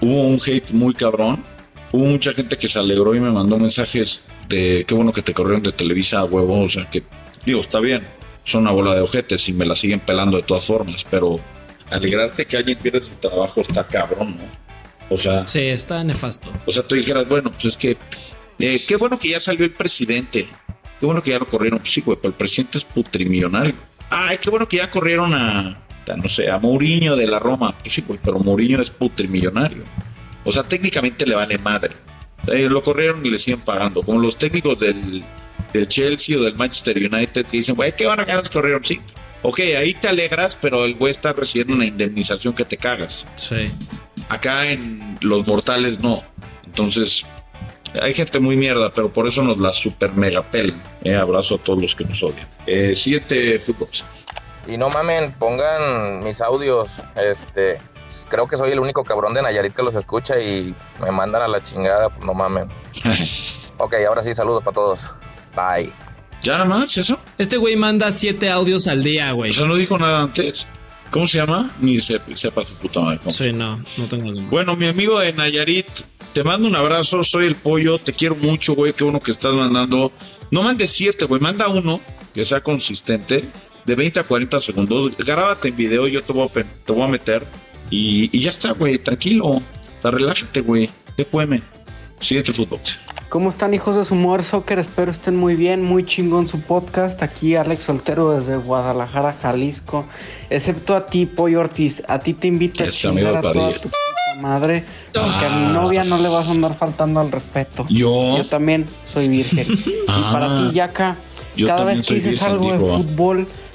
hubo 0.00 0.22
un 0.28 0.40
hate 0.44 0.72
muy 0.72 0.94
cabrón. 0.94 1.44
Hubo 1.92 2.04
mucha 2.06 2.32
gente 2.32 2.56
que 2.56 2.68
se 2.68 2.78
alegró 2.78 3.14
y 3.14 3.20
me 3.20 3.30
mandó 3.30 3.58
mensajes 3.58 4.22
de 4.48 4.84
qué 4.86 4.94
bueno 4.94 5.12
que 5.12 5.22
te 5.22 5.32
corrieron 5.34 5.62
de 5.62 5.72
Televisa 5.72 6.20
a 6.20 6.24
huevo. 6.24 6.60
O 6.60 6.68
sea, 6.68 6.88
que 6.88 7.02
digo, 7.44 7.60
está 7.60 7.80
bien, 7.80 8.04
son 8.44 8.62
una 8.62 8.70
bola 8.70 8.94
de 8.94 9.00
ojetes 9.00 9.48
y 9.48 9.52
me 9.52 9.66
la 9.66 9.74
siguen 9.74 9.98
pelando 10.00 10.36
de 10.36 10.44
todas 10.44 10.64
formas, 10.64 11.04
pero 11.10 11.40
alegrarte 11.90 12.46
que 12.46 12.56
alguien 12.56 12.78
pierde 12.78 13.02
su 13.02 13.14
trabajo 13.14 13.60
está 13.60 13.84
cabrón, 13.86 14.36
¿no? 14.36 15.14
O 15.14 15.18
sea, 15.18 15.44
Sí, 15.48 15.58
está 15.58 16.04
nefasto. 16.04 16.48
o 16.64 16.70
sea, 16.70 16.84
tú 16.84 16.94
dijeras, 16.94 17.26
bueno, 17.28 17.50
pues 17.50 17.64
es 17.64 17.76
que 17.76 17.96
eh, 18.60 18.84
qué 18.86 18.94
bueno 18.96 19.18
que 19.18 19.30
ya 19.30 19.40
salió 19.40 19.64
el 19.64 19.72
presidente. 19.72 20.46
Qué 21.00 21.06
bueno 21.06 21.22
que 21.22 21.30
ya 21.32 21.38
lo 21.40 21.48
corrieron. 21.48 21.80
Pues 21.80 21.90
sí, 21.92 22.02
güey, 22.02 22.16
pero 22.20 22.28
el 22.30 22.36
presidente 22.36 22.78
es 22.78 22.84
putrimillonario. 22.84 23.74
Ay, 24.10 24.38
qué 24.40 24.50
bueno 24.50 24.68
que 24.68 24.76
ya 24.76 24.90
corrieron 24.90 25.34
a, 25.34 25.76
a, 26.10 26.16
no 26.16 26.28
sé, 26.28 26.50
a 26.50 26.58
Mourinho 26.58 27.16
de 27.16 27.26
la 27.26 27.38
Roma. 27.38 27.74
Pues 27.78 27.94
sí, 27.94 28.04
güey, 28.06 28.18
pero 28.22 28.38
Mourinho 28.38 28.80
es 28.80 28.90
putrimillonario. 28.90 29.84
O 30.44 30.52
sea, 30.52 30.62
técnicamente 30.62 31.26
le 31.26 31.34
vale 31.34 31.58
madre. 31.58 31.94
O 32.42 32.46
sea, 32.46 32.54
ellos 32.54 32.72
lo 32.72 32.82
corrieron 32.82 33.24
y 33.24 33.30
le 33.30 33.38
siguen 33.38 33.60
pagando. 33.60 34.02
Como 34.02 34.18
los 34.18 34.38
técnicos 34.38 34.78
del, 34.78 35.22
del 35.72 35.88
Chelsea 35.88 36.38
o 36.38 36.42
del 36.42 36.56
Manchester 36.56 36.96
United 36.96 37.46
que 37.46 37.58
dicen, 37.58 37.74
güey, 37.74 37.92
qué 37.92 38.04
que 38.04 38.26
ya 38.26 38.36
los 38.36 38.50
corrieron. 38.50 38.82
Sí. 38.82 39.00
Ok, 39.42 39.60
ahí 39.60 39.94
te 39.94 40.08
alegras, 40.08 40.58
pero 40.60 40.84
el 40.84 40.94
güey 40.94 41.10
está 41.10 41.32
recibiendo 41.32 41.74
una 41.74 41.86
indemnización 41.86 42.54
que 42.54 42.64
te 42.64 42.76
cagas. 42.76 43.26
Sí. 43.36 43.66
Acá 44.28 44.70
en 44.70 45.18
los 45.22 45.46
mortales 45.46 46.00
no. 46.00 46.22
Entonces, 46.66 47.24
hay 48.00 48.14
gente 48.14 48.38
muy 48.38 48.56
mierda, 48.56 48.92
pero 48.92 49.12
por 49.12 49.26
eso 49.26 49.42
nos 49.42 49.58
la 49.58 49.72
super 49.72 50.12
mega 50.12 50.42
pelan. 50.42 50.80
Eh, 51.02 51.14
abrazo 51.14 51.56
a 51.56 51.58
todos 51.58 51.80
los 51.80 51.94
que 51.94 52.04
nos 52.04 52.22
odian. 52.22 52.46
Eh, 52.66 52.94
siguiente 52.94 53.58
fútbol. 53.58 53.88
Y 54.66 54.76
no 54.76 54.88
mamen, 54.90 55.32
pongan 55.32 56.22
mis 56.22 56.40
audios. 56.40 56.90
Este, 57.16 57.78
creo 58.28 58.46
que 58.46 58.56
soy 58.56 58.72
el 58.72 58.80
único 58.80 59.04
cabrón 59.04 59.34
de 59.34 59.42
Nayarit 59.42 59.74
que 59.74 59.82
los 59.82 59.94
escucha 59.94 60.38
y 60.40 60.74
me 61.00 61.10
mandan 61.10 61.42
a 61.42 61.48
la 61.48 61.62
chingada, 61.62 62.08
pues 62.08 62.24
no 62.24 62.34
mamen. 62.34 62.68
Ok, 63.82 63.94
ahora 64.06 64.22
sí, 64.22 64.34
saludos 64.34 64.62
para 64.62 64.74
todos. 64.74 65.00
Bye. 65.56 65.90
¿Ya 66.42 66.52
nada 66.52 66.66
más 66.66 66.94
eso? 66.98 67.18
Este 67.38 67.56
güey 67.56 67.76
manda 67.76 68.12
siete 68.12 68.50
audios 68.50 68.86
al 68.86 69.02
día, 69.02 69.32
güey. 69.32 69.52
O 69.52 69.54
sea, 69.54 69.64
no 69.64 69.74
dijo 69.74 69.98
nada 69.98 70.20
antes. 70.20 70.66
¿Cómo 71.10 71.26
se 71.26 71.38
llama? 71.38 71.70
Ni 71.80 71.98
se, 71.98 72.20
sepa 72.34 72.62
su 72.64 72.74
puta 72.74 73.00
madre. 73.00 73.18
cómo 73.18 73.30
Sí, 73.30 73.52
no, 73.52 73.82
no 73.96 74.06
tengo 74.06 74.26
nombre. 74.26 74.46
Bueno, 74.50 74.76
mi 74.76 74.86
amigo 74.86 75.18
de 75.18 75.32
Nayarit, 75.32 75.88
te 76.32 76.44
mando 76.44 76.68
un 76.68 76.76
abrazo, 76.76 77.24
soy 77.24 77.46
el 77.46 77.56
pollo, 77.56 77.98
te 77.98 78.12
quiero 78.12 78.36
mucho, 78.36 78.74
güey, 78.74 78.92
qué 78.92 79.02
bueno 79.02 79.18
que 79.18 79.30
estás 79.30 79.54
mandando. 79.54 80.12
No 80.50 80.62
mandes 80.62 80.92
siete, 80.92 81.24
güey, 81.24 81.40
manda 81.40 81.66
uno 81.68 82.00
que 82.34 82.44
sea 82.44 82.60
consistente, 82.60 83.50
de 83.90 83.96
20 83.96 84.20
a 84.20 84.22
40 84.22 84.60
segundos. 84.60 85.16
Grábate 85.18 85.68
en 85.68 85.76
video, 85.76 86.06
yo 86.06 86.22
te 86.22 86.32
voy 86.32 86.46
a, 86.48 86.62
te 86.84 86.92
voy 86.92 87.02
a 87.02 87.08
meter 87.08 87.44
y, 87.90 88.30
y 88.32 88.40
ya 88.40 88.50
está, 88.50 88.72
güey, 88.72 88.98
tranquilo. 88.98 89.60
Relájate, 90.02 90.60
güey, 90.60 90.88
te 91.16 91.24
pueme. 91.24 91.60
Siguiente 92.20 92.52
fútbol. 92.52 92.78
¿Cómo 93.28 93.50
están 93.50 93.74
hijos 93.74 93.96
de 93.96 94.04
su 94.04 94.14
Mover 94.14 94.44
Soccer? 94.44 94.78
Espero 94.78 95.10
estén 95.10 95.36
muy 95.36 95.54
bien, 95.54 95.82
muy 95.82 96.04
chingón 96.04 96.46
su 96.48 96.60
podcast. 96.60 97.22
Aquí 97.22 97.56
Alex 97.56 97.84
Soltero 97.84 98.30
desde 98.30 98.56
Guadalajara, 98.56 99.36
Jalisco. 99.42 100.06
Excepto 100.50 100.94
a 100.94 101.06
ti, 101.06 101.26
Pollo 101.26 101.60
Ortiz. 101.60 102.02
A 102.08 102.18
ti 102.20 102.34
te 102.34 102.46
invito 102.46 102.84
a 102.84 102.86
Ese 102.86 103.08
amigo 103.08 103.28
chingar 103.28 103.46
a 103.46 103.52
toda 103.52 103.72
tu 103.74 103.82
puta 103.82 104.40
madre. 104.40 104.84
Porque 105.12 105.46
a 105.46 105.56
mi 105.58 105.64
Ah. 105.66 105.72
novia 105.72 106.04
no 106.04 106.18
le 106.18 106.28
vas 106.28 106.46
a 106.46 106.50
andar 106.50 106.76
faltando 106.76 107.20
al 107.20 107.30
respeto. 107.32 107.86
Yo. 107.88 108.36
Yo 108.36 108.46
también 108.46 108.86
soy 109.12 109.28
virgen. 109.28 109.66
Ah. 110.08 110.18
y 110.28 110.32
para 110.32 110.68
ti, 110.68 110.74
Yaka, 110.74 111.16
Yo 111.56 111.66
cada 111.68 111.84
vez 111.84 112.06
que 112.06 112.14
dices 112.14 112.32
virgen, 112.32 112.48
algo 112.50 112.70
de 112.72 112.78
dijo, 112.78 112.94
ah. 112.94 112.98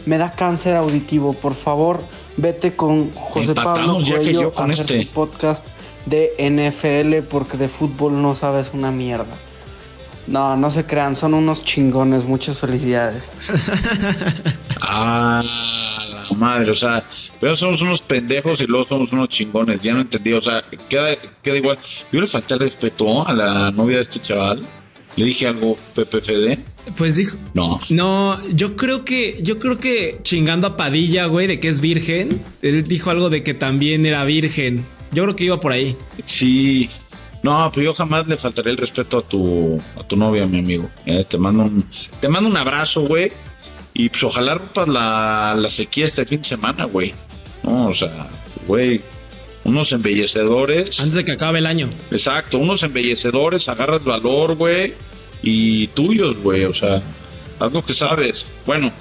Me 0.05 0.17
da 0.17 0.31
cáncer 0.31 0.75
auditivo. 0.75 1.33
Por 1.33 1.55
favor, 1.55 2.03
vete 2.37 2.75
con 2.75 3.11
José 3.13 3.53
Pablo 3.53 3.71
Empatamos 3.71 4.05
ya 4.07 4.15
que 4.15 4.21
Coelho 4.21 4.41
yo 4.41 4.53
con 4.53 4.69
a 4.69 4.73
hacer 4.73 4.91
este. 4.91 5.13
podcast 5.13 5.67
de 6.05 6.31
NFL 6.39 7.27
porque 7.29 7.57
de 7.57 7.69
fútbol 7.69 8.21
no 8.21 8.35
sabes 8.35 8.67
una 8.73 8.91
mierda. 8.91 9.35
No, 10.27 10.57
no 10.57 10.71
se 10.71 10.85
crean, 10.85 11.15
son 11.15 11.33
unos 11.35 11.63
chingones. 11.63 12.25
Muchas 12.25 12.59
felicidades. 12.59 13.31
Ah, 14.87 15.41
la 16.29 16.37
madre, 16.37 16.69
o 16.69 16.75
sea, 16.75 17.03
pero 17.39 17.55
somos 17.55 17.81
unos 17.81 18.01
pendejos 18.01 18.61
y 18.61 18.67
luego 18.67 18.85
somos 18.85 19.11
unos 19.13 19.29
chingones, 19.29 19.81
ya 19.81 19.93
no 19.93 20.01
entendí, 20.01 20.33
o 20.33 20.41
sea, 20.41 20.63
queda, 20.89 21.15
queda 21.41 21.55
igual. 21.55 21.77
Yo 22.11 22.21
le 22.21 22.27
falté 22.27 22.53
el 22.55 22.59
respeto 22.59 23.27
a 23.27 23.33
la 23.33 23.71
novia 23.71 23.95
de 23.95 24.01
este 24.03 24.19
chaval, 24.19 24.67
le 25.15 25.25
dije 25.25 25.47
algo 25.47 25.75
PPFD, 25.95 26.57
Pues 26.97 27.15
dijo. 27.15 27.37
no, 27.53 27.79
No, 27.89 28.41
yo 28.49 28.75
creo 28.75 29.05
que, 29.05 29.39
yo 29.41 29.59
creo 29.59 29.77
que 29.77 30.19
chingando 30.23 30.67
a 30.67 30.77
Padilla, 30.77 31.25
güey, 31.27 31.47
de 31.47 31.59
que 31.59 31.67
es 31.69 31.81
virgen. 31.81 32.43
Él 32.61 32.83
dijo 32.83 33.09
algo 33.09 33.29
de 33.29 33.43
que 33.43 33.53
también 33.53 34.05
era 34.05 34.23
virgen. 34.25 34.85
Yo 35.11 35.23
creo 35.23 35.35
que 35.35 35.45
iba 35.45 35.59
por 35.59 35.71
ahí. 35.71 35.95
sí, 36.25 36.89
no, 37.43 37.71
pero 37.73 37.85
yo 37.85 37.93
jamás 37.93 38.25
le 38.27 38.37
faltaré 38.37 38.71
el 38.71 38.77
respeto 38.77 39.19
a 39.19 39.21
tu, 39.21 39.77
a 39.95 40.03
tu 40.07 40.15
novia, 40.17 40.45
mi 40.47 40.59
amigo. 40.59 40.89
Eh, 41.05 41.23
te 41.29 41.37
mando 41.37 41.63
un, 41.63 41.85
te 42.19 42.27
mando 42.27 42.49
un 42.49 42.57
abrazo, 42.57 43.01
güey, 43.07 43.31
y 43.93 44.09
pues 44.09 44.23
ojalá 44.23 44.55
rompas 44.55 44.87
la, 44.87 45.55
la 45.57 45.69
sequía 45.69 46.05
este 46.07 46.25
fin 46.25 46.39
de 46.41 46.45
semana, 46.47 46.85
güey. 46.85 47.13
No, 47.63 47.89
o 47.89 47.93
sea, 47.93 48.27
güey, 48.67 48.99
unos 49.65 49.91
embellecedores. 49.91 50.99
Antes 51.01 51.15
de 51.15 51.25
que 51.25 51.33
acabe 51.33 51.59
el 51.59 51.65
año. 51.65 51.89
Exacto, 52.11 52.57
unos 52.59 52.81
embellecedores, 52.83 53.67
agarras 53.67 54.05
valor, 54.05 54.55
güey, 54.55 54.93
y 55.43 55.87
tuyos, 55.87 56.37
güey, 56.37 56.63
o 56.63 56.71
sea, 56.73 57.01
haz 57.59 57.73
lo 57.73 57.83
que 57.85 57.93
sabes. 57.93 58.49
Bueno, 58.65 58.93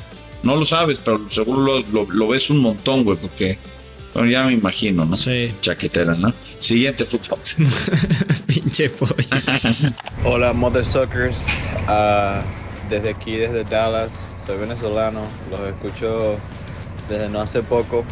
no 0.42 0.56
lo 0.56 0.64
sabes, 0.64 1.00
pero 1.04 1.30
seguro 1.30 1.60
lo, 1.62 1.80
lo- 1.92 2.10
lo 2.10 2.28
ves 2.28 2.50
un 2.50 2.58
montón, 2.58 3.04
güey, 3.04 3.16
porque, 3.18 3.58
bueno, 4.12 4.28
ya 4.30 4.44
me 4.44 4.52
imagino, 4.52 5.04
¿no? 5.04 5.16
Sí. 5.16 5.52
Chaquetera, 5.60 6.14
¿no? 6.14 6.32
Siguiente 6.58 7.04
fútbol. 7.04 7.38
Pinche 8.46 8.90
pollo. 8.90 9.14
Hola, 10.24 10.52
Mother 10.52 10.84
Suckers. 10.84 11.44
Ah, 11.86 12.42
desde 12.90 13.10
aquí, 13.10 13.36
desde 13.36 13.64
Dallas. 13.64 14.26
Soy 14.46 14.58
venezolano. 14.58 15.22
Los 15.50 15.60
escucho 15.60 16.36
desde 17.08 17.28
no 17.28 17.40
hace 17.40 17.62
poco. 17.62 18.04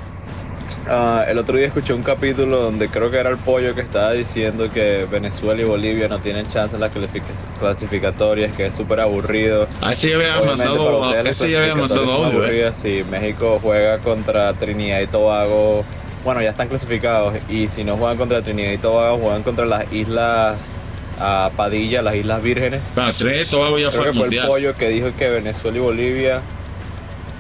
Ah, 0.89 1.25
el 1.29 1.39
otro 1.39 1.57
día 1.57 1.67
escuché 1.69 1.93
un 1.95 2.03
capítulo 2.03 2.59
donde 2.61 2.89
creo 2.89 3.11
que 3.11 3.17
era 3.19 3.31
el 3.31 3.37
pollo 3.37 3.75
que 3.75 3.83
estaba 3.83 4.13
diciendo 4.13 4.69
que 4.69 5.07
Venezuela 5.11 5.61
y 5.63 5.65
Bolivia 5.65 6.09
no 6.09 6.19
tienen 6.19 6.49
chance 6.49 6.75
en 6.75 6.81
las 6.81 6.93
clasific- 6.93 7.23
clasificatorias, 7.61 8.53
que 8.55 8.67
es 8.67 8.75
súper 8.75 9.01
aburrido. 9.01 9.69
Ah, 9.81 9.93
este 9.93 10.11
ya 10.11 10.17
había 10.17 10.41
mandado- 10.45 11.15
este 11.25 11.51
ya 11.51 11.59
había 11.61 11.75
mandado 11.77 12.45
eh. 12.47 12.71
Si 12.75 13.05
México 13.11 13.59
juega 13.63 13.99
contra 13.99 14.53
Trinidad 14.55 15.01
y 15.01 15.07
Tobago 15.07 15.85
bueno, 16.25 16.41
ya 16.41 16.51
están 16.51 16.69
clasificados 16.69 17.35
y 17.49 17.67
si 17.67 17.83
no 17.83 17.97
juegan 17.97 18.17
contra 18.17 18.43
Trinidad 18.43 18.71
y 18.71 18.79
Tobago, 18.79 19.19
juegan 19.19 19.43
contra 19.43 19.67
las 19.67 19.93
islas 19.93 20.79
a 21.19 21.51
Padilla, 21.57 22.01
las 22.01 22.15
Islas 22.15 22.43
Vírgenes. 22.43 22.81
Bueno, 22.95 23.13
Trinidad 23.15 23.43
y 23.43 23.51
Tobago 23.51 23.79
ya 23.79 23.91
fue 23.91 24.01
Creo 24.11 24.11
al 24.11 24.13
que 24.13 24.19
fue 24.19 24.39
el 24.39 24.47
pollo 24.47 24.75
que 24.77 24.89
dijo 24.89 25.09
que 25.19 25.29
Venezuela 25.29 25.77
y 25.77 25.81
Bolivia 25.81 26.41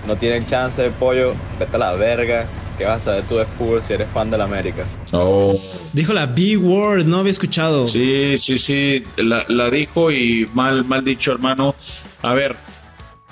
no 0.06 0.16
tienen 0.16 0.46
chance 0.46 0.82
de 0.82 0.90
pollo. 0.90 1.34
Vete 1.60 1.76
a 1.76 1.78
la 1.78 1.92
verga. 1.92 2.46
¿Qué 2.78 2.84
vas 2.84 3.02
a 3.02 3.04
saber 3.04 3.24
tú 3.24 3.36
de 3.36 3.46
fútbol 3.46 3.82
si 3.82 3.92
eres 3.92 4.08
fan 4.12 4.30
de 4.30 4.38
la 4.38 4.44
América? 4.44 4.84
Oh. 5.12 5.58
Dijo 5.92 6.12
la 6.12 6.26
Big 6.26 6.58
Word, 6.58 7.04
no 7.04 7.18
había 7.18 7.30
escuchado. 7.30 7.86
Sí, 7.86 8.36
sí, 8.38 8.58
sí, 8.58 9.04
la, 9.16 9.44
la 9.48 9.70
dijo 9.70 10.10
y 10.10 10.48
mal, 10.54 10.84
mal 10.84 11.04
dicho, 11.04 11.32
hermano. 11.32 11.74
A 12.22 12.32
ver, 12.34 12.56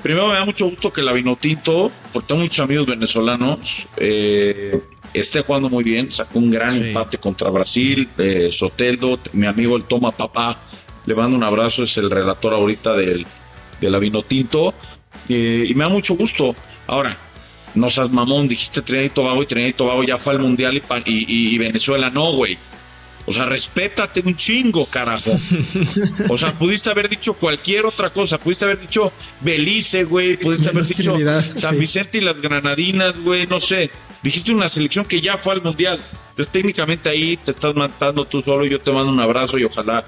primero 0.02 0.28
me 0.28 0.34
da 0.34 0.44
mucho 0.44 0.66
gusto 0.68 0.92
que 0.92 1.02
la 1.02 1.12
Vinotinto, 1.12 1.90
porque 2.12 2.28
tengo 2.28 2.42
muchos 2.42 2.62
amigos 2.64 2.86
venezolanos, 2.86 3.86
eh, 3.96 4.80
esté 5.14 5.40
jugando 5.40 5.70
muy 5.70 5.84
bien, 5.84 6.12
sacó 6.12 6.38
un 6.38 6.50
gran 6.50 6.70
Sí. 6.72 6.88
empate 6.88 7.18
contra 7.18 7.50
Brasil, 7.50 8.08
eh, 8.18 8.50
Soteldo, 8.52 9.18
mi 9.32 9.46
amigo 9.46 9.76
el 9.76 9.84
Toma 9.84 10.12
Papá, 10.12 10.60
le 11.06 11.14
mando 11.14 11.36
un 11.36 11.42
abrazo, 11.44 11.84
es 11.84 11.96
el 11.96 12.10
relator 12.10 12.52
ahorita 12.52 12.92
del, 12.92 13.26
de 13.80 13.90
la 13.90 13.98
Vinotinto, 13.98 14.74
eh, 15.28 15.64
y 15.68 15.74
me 15.74 15.84
da 15.84 15.88
mucho 15.88 16.14
gusto. 16.14 16.54
Ahora, 16.86 17.16
no 17.74 17.88
seas 17.90 18.10
mamón, 18.10 18.48
dijiste 18.48 18.82
Trinidad 18.82 19.06
y 19.06 19.10
Tobago 19.10 19.42
y 19.42 19.46
Trinidad 19.46 19.68
y 19.70 19.72
Tobago 19.74 20.02
ya 20.04 20.18
fue 20.18 20.32
al 20.34 20.38
Mundial 20.40 20.76
y, 20.76 21.10
y- 21.12 21.54
y- 21.54 21.58
Venezuela 21.58 22.10
no, 22.10 22.32
güey. 22.32 22.58
O 23.26 23.32
sea, 23.32 23.44
respétate 23.44 24.22
un 24.24 24.34
chingo, 24.34 24.86
carajo. 24.86 25.38
O 26.30 26.38
sea, 26.38 26.52
pudiste 26.58 26.90
haber 26.90 27.08
dicho 27.08 27.34
cualquier 27.34 27.84
otra 27.84 28.10
cosa. 28.10 28.38
Pudiste 28.38 28.64
haber 28.64 28.80
dicho 28.80 29.12
Belice, 29.40 30.04
güey. 30.04 30.36
Pudiste 30.36 30.70
haber 30.70 30.84
dicho 30.84 31.14
San. 31.54 31.78
Vicente 31.78 32.18
y 32.18 32.22
las 32.22 32.40
Granadinas, 32.40 33.16
güey. 33.20 33.46
No 33.46 33.60
sé. 33.60 33.90
Dijiste 34.22 34.52
una 34.52 34.68
selección 34.68 35.04
que 35.04 35.20
ya 35.20 35.36
fue 35.36 35.52
al 35.52 35.62
Mundial. 35.62 36.00
Entonces, 36.30 36.48
técnicamente 36.48 37.08
ahí 37.08 37.36
te 37.36 37.52
estás 37.52 37.74
matando 37.76 38.24
tú 38.24 38.42
solo. 38.42 38.64
Yo 38.66 38.80
te 38.80 38.90
mando 38.90 39.12
un 39.12 39.20
abrazo 39.20 39.58
y 39.58 39.64
ojalá 39.64 40.04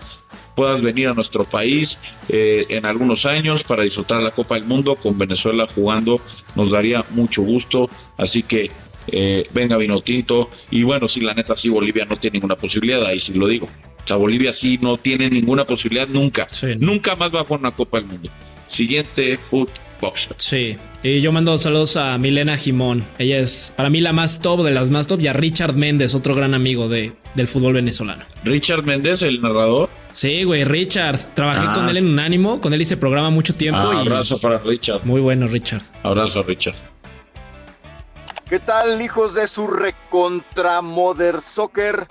puedas 0.55 0.83
venir 0.83 1.09
a 1.09 1.15
nuestro 1.15 1.45
país 1.45 1.99
eh, 2.29 2.67
en 2.69 2.87
algunos 2.87 3.27
años 3.27 3.65
para 3.65 3.83
disfrutar 3.83 4.23
la 4.23 4.33
Copa 4.33 4.55
del 4.55 4.65
Mundo 4.65 4.97
con 4.97 5.19
Venezuela 5.19 5.67
jugando. 5.67 6.21
Nos 6.55 6.71
daría 6.71 7.05
mucho 7.11 7.43
gusto. 7.43 7.88
Así 8.17 8.43
que 8.43 8.71
eh, 9.09 9.47
venga 9.53 9.77
Vinotinto. 9.77 10.51
Y 10.71 10.83
bueno, 10.83 11.09
sí, 11.09 11.21
la 11.21 11.35
neta, 11.35 11.57
sí, 11.57 11.69
Bolivia 11.69 12.05
no 12.05 12.17
tiene 12.17 12.35
ninguna 12.35 12.57
posibilidad, 12.57 13.05
ahí 13.05 13.21
sí 13.21 13.35
lo 13.35 13.47
digo. 13.47 13.67
O 13.67 14.07
sea, 14.07 14.17
Bolivia 14.17 14.53
sí 14.53 14.79
no 14.81 14.97
tiene 14.97 15.31
ninguna 15.31 15.65
posibilidad 15.65 16.09
nunca. 16.09 16.49
Nunca 16.79 17.17
más 17.17 17.35
va 17.35 17.41
a 17.41 17.45
jugar 17.45 17.61
una 17.61 17.71
Copa 17.75 17.99
del 17.99 18.07
Mundo. 18.09 18.31
Siguiente, 18.67 19.37
Sí. 20.37 20.77
Y 21.03 21.21
yo 21.21 21.33
mando 21.33 21.57
saludos 21.59 21.97
a 21.97 22.19
Milena 22.19 22.57
Jimón. 22.57 23.05
Ella 23.19 23.38
es 23.38 23.73
para 23.77 23.91
mí 23.91 24.01
la 24.01 24.12
más 24.12 24.41
top 24.41 24.62
de 24.65 24.71
las 24.71 24.91
más 24.91 25.07
top. 25.07 25.21
Y 25.21 25.29
a 25.29 25.33
Richard 25.33 25.75
Méndez, 25.75 26.15
otro 26.15 26.35
gran 26.35 26.55
amigo 26.55 26.88
de, 26.88 27.12
del 27.35 27.47
fútbol 27.47 27.75
venezolano. 27.75 28.25
Richard 28.45 28.85
Méndez, 28.85 29.23
el 29.23 29.41
narrador. 29.41 29.88
Sí, 30.12 30.45
güey, 30.45 30.65
Richard. 30.65 31.19
Trabajé 31.35 31.67
Ah. 31.69 31.73
con 31.73 31.88
él 31.88 31.97
en 31.99 32.07
Unánimo. 32.07 32.61
Con 32.61 32.73
él 32.75 32.83
hice 32.83 32.97
programa 32.97 33.31
mucho 33.31 33.55
tiempo. 33.55 33.81
Ah, 33.81 33.95
y 34.03 34.07
abrazo 34.07 34.38
para 34.41 34.59
Richard. 34.59 35.03
Muy 35.05 35.21
bueno, 35.21 35.47
Richard. 35.49 35.83
Abrazo, 36.03 36.43
Richard. 36.43 36.77
¿Qué 38.49 38.59
tal, 38.59 39.01
hijos 39.01 39.35
de 39.35 39.49
su 39.49 39.67
recontra 39.67 40.83
Mother 40.83 41.41
Soccer? 41.41 42.07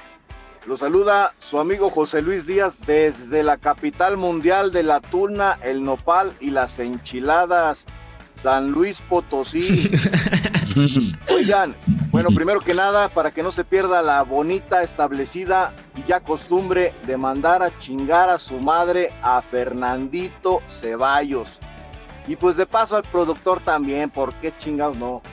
Los 0.68 0.82
saluda 0.82 1.34
su 1.40 1.60
amigo 1.60 1.90
José 1.90 2.22
Luis 2.22 2.46
Díaz 2.46 2.76
desde 2.86 3.42
la 3.42 3.58
capital 3.58 4.16
mundial 4.16 4.72
de 4.72 4.84
la 4.84 5.02
tuna, 5.02 5.58
el 5.64 5.84
nopal 5.84 6.34
y 6.40 6.52
las 6.52 6.78
enchiladas, 6.78 7.88
San 8.36 8.72
Luis 8.72 9.00
Potosí. 9.10 9.90
Oigan, 11.30 11.76
bueno, 12.12 12.30
primero 12.30 12.60
que 12.60 12.76
nada, 12.76 13.10
para 13.10 13.32
que 13.32 13.42
no 13.42 13.50
se 13.50 13.64
pierda 13.64 14.04
la 14.04 14.22
bonita, 14.22 14.84
establecida 14.84 15.74
y 15.96 16.08
ya 16.08 16.20
costumbre 16.20 16.94
de 17.08 17.18
mandar 17.18 17.64
a 17.64 17.76
chingar 17.80 18.30
a 18.30 18.38
su 18.38 18.60
madre 18.60 19.12
a 19.24 19.42
Fernandito 19.42 20.62
Ceballos. 20.70 21.60
Y 22.28 22.36
pues 22.36 22.56
de 22.56 22.68
paso 22.68 22.98
al 22.98 23.04
productor 23.04 23.62
también, 23.62 24.12
¿por 24.12 24.32
qué 24.36 24.54
chingados 24.60 24.96
no? 24.96 25.24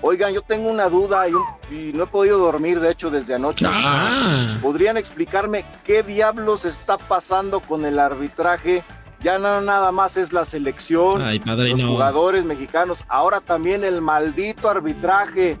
Oigan, 0.00 0.32
yo 0.32 0.42
tengo 0.42 0.70
una 0.70 0.88
duda 0.88 1.26
y, 1.28 1.74
y 1.74 1.92
no 1.92 2.04
he 2.04 2.06
podido 2.06 2.38
dormir, 2.38 2.80
de 2.80 2.90
hecho, 2.90 3.10
desde 3.10 3.34
anoche. 3.34 3.66
Ah. 3.68 4.58
¿Podrían 4.62 4.96
explicarme 4.96 5.64
qué 5.84 6.02
diablos 6.02 6.64
está 6.64 6.98
pasando 6.98 7.60
con 7.60 7.84
el 7.84 7.98
arbitraje? 7.98 8.84
Ya 9.20 9.38
no 9.38 9.60
nada 9.60 9.90
más 9.90 10.16
es 10.16 10.32
la 10.32 10.44
selección, 10.44 11.20
Ay, 11.22 11.40
los 11.44 11.82
jugadores 11.82 12.44
mexicanos, 12.44 13.04
ahora 13.08 13.40
también 13.40 13.82
el 13.82 14.00
maldito 14.00 14.70
arbitraje. 14.70 15.58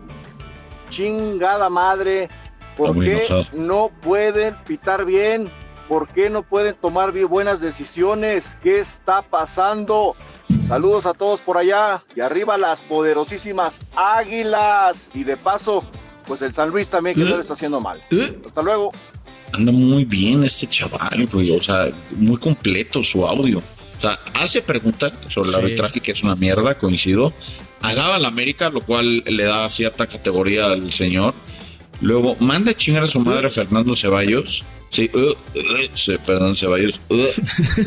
Chingada 0.90 1.68
madre, 1.68 2.28
¿por 2.76 3.04
Está 3.04 3.50
qué 3.50 3.58
no 3.58 3.90
pueden 4.00 4.54
pitar 4.66 5.04
bien? 5.04 5.50
¿Por 5.88 6.06
qué 6.08 6.30
no 6.30 6.42
pueden 6.42 6.74
tomar 6.76 7.12
bien 7.12 7.28
buenas 7.28 7.60
decisiones? 7.60 8.56
¿Qué 8.62 8.78
está 8.78 9.22
pasando? 9.22 10.14
Saludos 10.68 11.06
a 11.06 11.14
todos 11.14 11.40
por 11.40 11.56
allá 11.56 12.04
y 12.14 12.20
arriba 12.20 12.58
las 12.58 12.80
poderosísimas 12.80 13.80
águilas. 13.96 15.08
Y 15.14 15.24
de 15.24 15.36
paso, 15.38 15.82
pues 16.26 16.42
el 16.42 16.52
San 16.52 16.68
Luis 16.70 16.88
también 16.88 17.16
que 17.16 17.22
no 17.24 17.30
lo 17.36 17.40
está 17.40 17.54
haciendo 17.54 17.80
mal. 17.80 18.00
Hasta 18.46 18.62
luego. 18.62 18.92
Anda 19.54 19.72
muy 19.72 20.04
bien 20.04 20.44
este 20.44 20.66
chaval, 20.66 21.26
güey. 21.32 21.50
O 21.56 21.62
sea, 21.62 21.86
muy 22.16 22.36
completo 22.36 23.02
su 23.02 23.26
audio. 23.26 23.58
O 23.60 24.00
sea, 24.00 24.18
hace 24.34 24.60
preguntas 24.60 25.12
sobre 25.28 25.48
el 25.48 25.54
Sí. 25.54 25.60
arbitraje, 25.60 26.00
que 26.00 26.12
es 26.12 26.22
una 26.22 26.36
mierda, 26.36 26.76
coincido. 26.76 27.32
Alaba 27.80 28.16
a 28.16 28.18
la 28.18 28.28
América, 28.28 28.68
lo 28.68 28.82
cual 28.82 29.24
le 29.26 29.44
da 29.44 29.66
cierta 29.70 30.06
categoría 30.06 30.66
al 30.66 30.92
señor. 30.92 31.34
Luego, 32.00 32.36
manda 32.40 32.70
a 32.70 32.74
chingar 32.74 33.02
a 33.02 33.06
su 33.06 33.20
madre 33.20 33.46
a 33.46 33.50
Fernando 33.50 33.96
Ceballos. 33.96 34.64
Sí, 34.90 35.10
uh, 35.14 35.18
uh, 35.30 36.18
Fernando 36.24 36.56
Ceballos. 36.56 37.00
uh. 37.08 37.26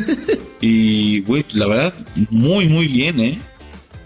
y, 0.62 1.21
güey, 1.21 1.45
la 1.54 1.67
verdad, 1.67 1.93
muy, 2.30 2.67
muy 2.67 2.88
bien, 2.88 3.19
¿eh? 3.19 3.41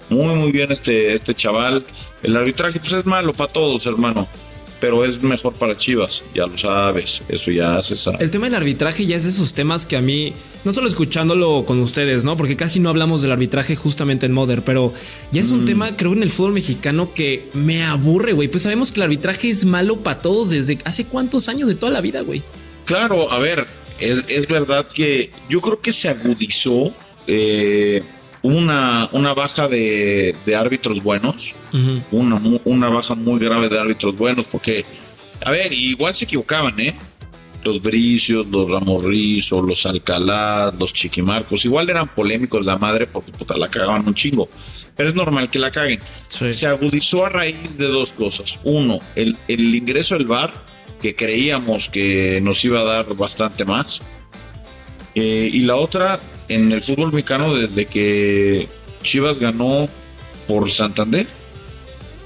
Muy, 0.10 0.36
muy 0.36 0.52
bien 0.52 0.72
este, 0.72 1.14
este 1.14 1.34
chaval. 1.34 1.86
El 2.22 2.38
arbitraje, 2.38 2.80
pues 2.80 2.94
es 2.94 3.06
malo 3.06 3.34
para 3.34 3.52
todos, 3.52 3.86
hermano. 3.86 4.28
Pero 4.82 5.06
es 5.06 5.22
mejor 5.24 5.54
para 5.54 5.76
Chivas, 5.78 6.24
ya 6.34 6.46
lo 6.46 6.58
sabes. 6.58 7.22
Eso 7.30 7.50
ya 7.52 7.82
se 7.82 7.96
sabe. 7.96 8.18
El 8.20 8.30
tema 8.30 8.46
del 8.48 8.56
arbitraje 8.56 9.06
ya 9.06 9.16
es 9.16 9.24
de 9.24 9.30
esos 9.30 9.54
temas 9.54 9.86
que 9.86 9.96
a 9.96 10.02
mí, 10.02 10.34
no 10.66 10.74
solo 10.74 10.88
escuchándolo 10.90 11.64
con 11.66 11.80
ustedes, 11.80 12.24
¿no? 12.26 12.36
Porque 12.36 12.56
casi 12.58 12.80
no 12.82 12.90
hablamos 12.90 13.22
del 13.22 13.32
arbitraje 13.32 13.76
justamente 13.76 14.26
en 14.26 14.34
Mother, 14.34 14.64
pero 14.64 14.94
ya 15.32 15.42
es 15.42 15.50
un 15.50 15.62
Mm. 15.64 15.66
tema, 15.66 15.96
creo, 15.96 16.12
en 16.14 16.24
el 16.24 16.30
fútbol 16.30 16.52
mexicano 16.54 17.14
que 17.14 17.50
me 17.54 17.84
aburre, 17.84 18.34
güey. 18.34 18.50
Pues 18.50 18.64
sabemos 18.64 18.92
que 18.92 19.00
el 19.00 19.04
arbitraje 19.04 19.50
es 19.50 19.64
malo 19.66 19.96
para 19.98 20.20
todos 20.20 20.50
desde 20.50 20.78
hace 20.84 21.06
cuántos 21.06 21.48
años 21.50 21.68
de 21.70 21.76
toda 21.76 21.92
la 21.94 22.02
vida, 22.02 22.22
güey. 22.22 22.44
Claro, 22.84 23.32
a 23.32 23.40
ver, 23.40 23.66
es, 24.00 24.26
es 24.28 24.46
verdad 24.48 24.86
que 24.94 25.32
yo 25.50 25.62
creo 25.62 25.80
que 25.82 25.94
se 25.94 26.10
agudizó 26.10 26.94
eh, 27.28 28.04
una, 28.46 29.10
una 29.12 29.34
baja 29.34 29.68
de, 29.68 30.36
de 30.46 30.56
árbitros 30.56 31.02
buenos, 31.02 31.54
una, 32.12 32.38
mu- 32.38 32.62
una 32.66 32.90
baja 32.90 33.16
muy 33.16 33.40
grave 33.40 33.70
de 33.70 33.80
árbitros 33.80 34.16
buenos, 34.16 34.46
porque, 34.46 34.86
a 35.44 35.52
ver, 35.52 35.74
igual 35.74 36.14
se 36.14 36.26
equivocaban, 36.26 36.80
¿eh? 36.80 36.96
Los 37.64 37.82
Bricios, 37.82 38.46
los 38.48 38.70
Ramorrizo, 38.70 39.60
los 39.64 39.88
Alcalá, 39.88 40.72
los 40.80 40.94
Chiquimarcos, 40.94 41.66
igual 41.66 41.90
eran 41.90 42.14
polémicos 42.14 42.64
la 42.64 42.78
madre 42.78 43.08
porque 43.08 43.32
puta, 43.32 43.58
la 43.58 43.68
cagaban 43.68 44.08
un 44.08 44.14
chingo. 44.14 44.48
Pero 44.96 45.10
es 45.10 45.16
normal 45.16 45.50
que 45.50 45.58
la 45.58 45.72
caguen. 45.72 46.00
Se 46.54 46.68
agudizó 46.68 47.26
a 47.26 47.30
raíz 47.30 47.78
de 47.80 47.88
dos 47.88 48.14
cosas. 48.14 48.60
Uno, 48.64 49.00
el, 49.16 49.36
el 49.48 49.74
ingreso 49.74 50.16
del 50.16 50.28
VAR, 50.28 50.54
que 51.02 51.16
creíamos 51.16 51.90
que 51.90 52.40
nos 52.44 52.64
iba 52.64 52.82
a 52.82 52.84
dar 52.84 53.16
bastante 53.16 53.66
más. 53.66 54.04
Eh, 55.16 55.50
y 55.52 55.62
la 55.62 55.76
otra, 55.78 56.20
en 56.48 56.72
el 56.72 56.82
fútbol 56.82 57.12
mexicano, 57.12 57.54
desde 57.56 57.86
que 57.86 58.68
Chivas 59.04 59.40
ganó 59.40 59.88
por 60.48 60.70
Santander. 60.70 61.28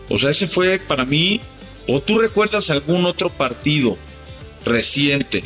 O 0.10 0.18
sea, 0.18 0.32
ese 0.32 0.48
fue 0.48 0.80
para 0.80 1.06
mí. 1.06 1.40
¿O 1.88 2.02
tú 2.02 2.20
recuerdas 2.20 2.70
algún 2.70 3.06
otro 3.06 3.30
partido 3.30 3.98
reciente 4.64 5.44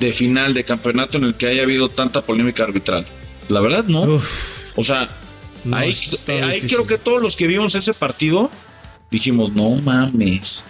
de 0.00 0.12
final 0.12 0.52
de 0.54 0.64
campeonato 0.64 1.18
en 1.18 1.24
el 1.24 1.34
que 1.34 1.46
haya 1.46 1.62
habido 1.62 1.88
tanta 1.88 2.22
polémica 2.22 2.64
arbitral? 2.64 3.06
La 3.48 3.60
verdad, 3.60 3.84
no. 3.84 4.20
O 4.76 4.84
sea, 4.84 5.08
No, 5.64 5.76
ahí, 5.76 5.94
ahí 6.42 6.60
creo 6.62 6.86
que 6.86 6.98
todos 6.98 7.20
los 7.20 7.36
que 7.36 7.46
vimos 7.46 7.74
ese 7.74 7.94
partido 7.94 8.50
dijimos, 9.10 9.52
no 9.52 9.70
mames, 9.76 10.64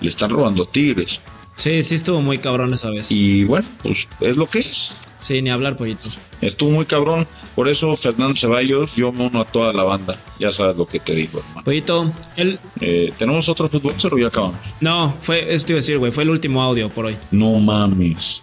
le 0.00 0.08
están 0.08 0.30
robando 0.30 0.62
a 0.62 0.70
Tigres. 0.70 1.20
Sí, 1.56 1.82
sí 1.82 1.96
estuvo 1.96 2.22
muy 2.22 2.38
cabrón 2.38 2.72
esa 2.72 2.90
vez. 2.90 3.10
Y 3.10 3.44
bueno, 3.44 3.68
pues 3.82 4.08
es 4.20 4.36
lo 4.36 4.48
que 4.48 4.60
es. 4.60 4.96
Sí, 5.20 5.42
ni 5.42 5.50
hablar, 5.50 5.76
pollito. 5.76 6.08
Estuvo 6.40 6.70
muy 6.70 6.86
cabrón. 6.86 7.28
Por 7.54 7.68
eso, 7.68 7.94
Fernando 7.94 8.34
Ceballos, 8.34 8.96
yo 8.96 9.12
me 9.12 9.26
uno 9.26 9.42
a 9.42 9.44
toda 9.44 9.72
la 9.74 9.84
banda. 9.84 10.18
Ya 10.38 10.50
sabes 10.50 10.76
lo 10.76 10.86
que 10.86 10.98
te 10.98 11.14
digo, 11.14 11.40
hermano. 11.40 11.62
Pollito, 11.62 12.12
el... 12.36 12.58
Eh, 12.80 13.12
¿Tenemos 13.18 13.48
otro 13.50 13.68
fútbol 13.68 13.94
o 14.10 14.18
ya 14.18 14.28
acabamos? 14.28 14.58
No, 14.80 15.14
fue, 15.20 15.52
esto 15.54 15.72
iba 15.72 15.76
a 15.76 15.82
decir, 15.82 15.98
güey, 15.98 16.10
fue 16.10 16.22
el 16.22 16.30
último 16.30 16.62
audio 16.62 16.88
por 16.88 17.04
hoy. 17.04 17.18
No 17.30 17.52
mames. 17.60 18.42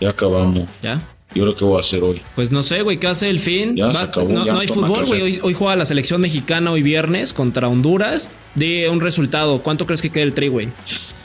Ya 0.00 0.10
acabamos. 0.10 0.68
¿Ya? 0.80 1.02
Yo 1.34 1.42
creo 1.44 1.56
que 1.56 1.64
voy 1.64 1.78
a 1.78 1.80
hacer 1.80 2.04
hoy. 2.04 2.22
Pues 2.36 2.52
no 2.52 2.62
sé, 2.62 2.82
güey, 2.82 2.98
¿qué 2.98 3.08
hace 3.08 3.28
el 3.28 3.40
fin? 3.40 3.74
Ya 3.74 3.92
se 3.92 4.04
acabó, 4.04 4.28
no, 4.28 4.46
ya 4.46 4.52
no 4.52 4.60
hay 4.60 4.68
fútbol, 4.68 5.04
güey. 5.04 5.22
Hoy, 5.22 5.40
hoy 5.42 5.54
juega 5.54 5.74
la 5.74 5.86
selección 5.86 6.20
mexicana 6.20 6.70
hoy 6.70 6.82
viernes 6.82 7.32
contra 7.32 7.68
Honduras. 7.68 8.30
De 8.54 8.88
un 8.88 9.00
resultado. 9.00 9.62
¿Cuánto 9.62 9.86
crees 9.86 10.02
que 10.02 10.10
quede 10.10 10.24
el 10.24 10.34
tri, 10.34 10.48
güey? 10.48 10.68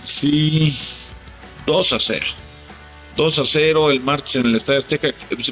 Sí, 0.04 0.74
2 1.68 1.94
a 1.94 2.00
0. 2.00 2.26
2 3.18 3.40
a 3.40 3.46
0 3.46 3.92
el 3.92 4.00
martes 4.00 4.36
en 4.36 4.46
el 4.46 4.56
Estadio 4.56 4.80
Azteca. 4.80 5.10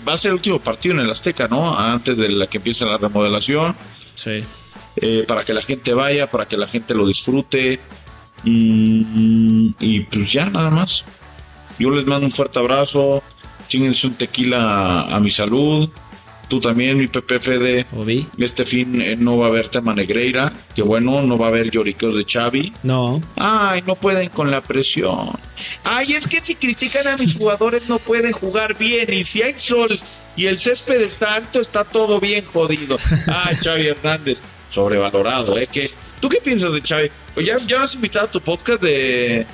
Va 0.07 0.13
a 0.13 0.17
ser 0.17 0.29
el 0.29 0.35
último 0.35 0.59
partido 0.59 0.95
en 0.95 1.01
el 1.01 1.09
Azteca, 1.09 1.47
¿no? 1.47 1.77
Antes 1.77 2.17
de 2.17 2.29
la 2.29 2.47
que 2.47 2.57
empiece 2.57 2.85
la 2.85 2.97
remodelación. 2.97 3.75
Sí. 4.13 4.43
Eh, 4.95 5.25
para 5.27 5.43
que 5.43 5.53
la 5.53 5.61
gente 5.61 5.93
vaya, 5.93 6.29
para 6.29 6.47
que 6.47 6.55
la 6.55 6.67
gente 6.67 6.93
lo 6.93 7.07
disfrute. 7.07 7.79
Mm, 8.43 9.69
y 9.79 9.99
pues 10.01 10.31
ya, 10.31 10.49
nada 10.49 10.69
más. 10.69 11.03
Yo 11.79 11.89
les 11.89 12.05
mando 12.05 12.25
un 12.27 12.31
fuerte 12.31 12.59
abrazo. 12.59 13.21
Chinguense 13.67 14.07
un 14.07 14.13
tequila 14.13 15.01
a, 15.01 15.15
a 15.15 15.19
mi 15.19 15.31
salud. 15.31 15.89
Tú 16.47 16.59
también, 16.59 16.97
mi 16.97 17.07
PPFD. 17.07 17.85
Este 18.37 18.65
fin 18.65 19.01
eh, 19.01 19.15
no 19.15 19.37
va 19.37 19.47
a 19.47 19.49
haber 19.49 19.69
tema 19.69 19.93
Negreira. 19.95 20.53
Que 20.75 20.81
bueno, 20.83 21.21
no 21.23 21.37
va 21.37 21.47
a 21.47 21.49
haber 21.49 21.71
lloriqueos 21.71 22.15
de 22.15 22.25
Xavi. 22.25 22.71
No. 22.83 23.21
Ay, 23.35 23.83
no 23.87 23.95
pueden 23.95 24.29
con 24.29 24.51
la 24.51 24.61
presión. 24.61 25.29
Ay, 25.83 26.13
es 26.13 26.27
que 26.27 26.41
si 26.41 26.55
critican 26.55 27.07
a 27.07 27.17
mis 27.17 27.35
jugadores 27.35 27.87
no 27.89 27.97
pueden 27.99 28.31
jugar 28.31 28.77
bien. 28.77 29.11
Y 29.11 29.23
si 29.23 29.41
hay 29.41 29.55
sol 29.57 29.99
y 30.35 30.45
el 30.45 30.59
césped 30.59 31.01
está 31.01 31.33
alto, 31.35 31.59
está 31.61 31.83
todo 31.83 32.19
bien 32.19 32.45
jodido. 32.45 32.97
Ay, 33.27 33.55
Xavi 33.63 33.87
Hernández, 33.87 34.41
sobrevalorado, 34.69 35.57
¿eh? 35.57 35.67
¿Qué? 35.71 35.89
¿Tú 36.19 36.29
qué 36.29 36.37
piensas 36.41 36.73
de 36.73 36.81
Xavi? 36.81 37.09
Pues 37.33 37.45
¿Ya, 37.45 37.57
ya 37.65 37.81
has 37.83 37.95
invitado 37.95 38.25
a 38.27 38.31
tu 38.31 38.39
podcast 38.41 38.81
de... 38.81 39.45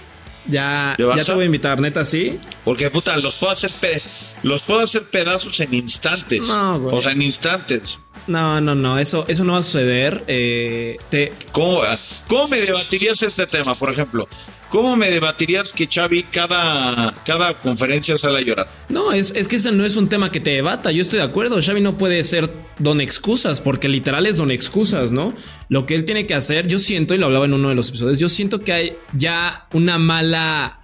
Ya, 0.47 0.95
¿De 0.97 1.05
ya 1.15 1.23
te 1.23 1.33
voy 1.33 1.43
a 1.43 1.45
invitar, 1.45 1.79
neta, 1.79 2.03
¿sí? 2.03 2.39
Porque, 2.65 2.89
puta, 2.89 3.15
los 3.17 3.35
puedo 3.35 3.53
hacer, 3.53 3.69
pe- 3.79 4.01
los 4.43 4.63
puedo 4.63 4.81
hacer 4.81 5.03
pedazos 5.03 5.59
en 5.59 5.73
instantes. 5.73 6.47
No, 6.47 6.79
güey. 6.79 6.95
o 6.95 7.01
sea, 7.01 7.11
en 7.11 7.21
instantes. 7.21 7.99
No, 8.27 8.61
no, 8.61 8.75
no, 8.75 8.99
eso, 8.99 9.25
eso 9.27 9.43
no 9.43 9.53
va 9.53 9.59
a 9.59 9.63
suceder. 9.63 10.23
Eh, 10.27 10.97
te, 11.09 11.33
¿Cómo, 11.51 11.81
¿Cómo 12.27 12.47
me 12.47 12.61
debatirías 12.61 13.21
este 13.23 13.47
tema, 13.47 13.75
por 13.75 13.91
ejemplo? 13.91 14.27
¿Cómo 14.69 14.95
me 14.95 15.11
debatirías 15.11 15.73
que 15.73 15.85
Xavi 15.85 16.23
cada, 16.23 17.13
cada 17.25 17.59
conferencia 17.59 18.17
sale 18.17 18.37
a 18.39 18.41
llorar? 18.41 18.69
No, 18.87 19.11
es, 19.11 19.33
es 19.35 19.49
que 19.49 19.57
ese 19.57 19.71
no 19.73 19.85
es 19.85 19.97
un 19.97 20.07
tema 20.07 20.31
que 20.31 20.39
te 20.39 20.51
debata. 20.51 20.91
Yo 20.91 21.01
estoy 21.01 21.19
de 21.19 21.25
acuerdo. 21.25 21.61
Xavi 21.61 21.81
no 21.81 21.97
puede 21.97 22.23
ser 22.23 22.53
don 22.79 23.01
excusas, 23.01 23.59
porque 23.59 23.89
literal 23.89 24.25
es 24.27 24.37
don 24.37 24.49
excusas, 24.49 25.11
¿no? 25.11 25.33
Lo 25.67 25.85
que 25.85 25.95
él 25.95 26.05
tiene 26.05 26.25
que 26.25 26.35
hacer, 26.35 26.67
yo 26.67 26.79
siento, 26.79 27.13
y 27.13 27.17
lo 27.17 27.25
hablaba 27.25 27.45
en 27.45 27.53
uno 27.53 27.67
de 27.67 27.75
los 27.75 27.89
episodios, 27.89 28.17
yo 28.17 28.29
siento 28.29 28.61
que 28.61 28.71
hay 28.71 28.97
ya 29.13 29.67
una 29.73 29.97
mala. 29.97 30.79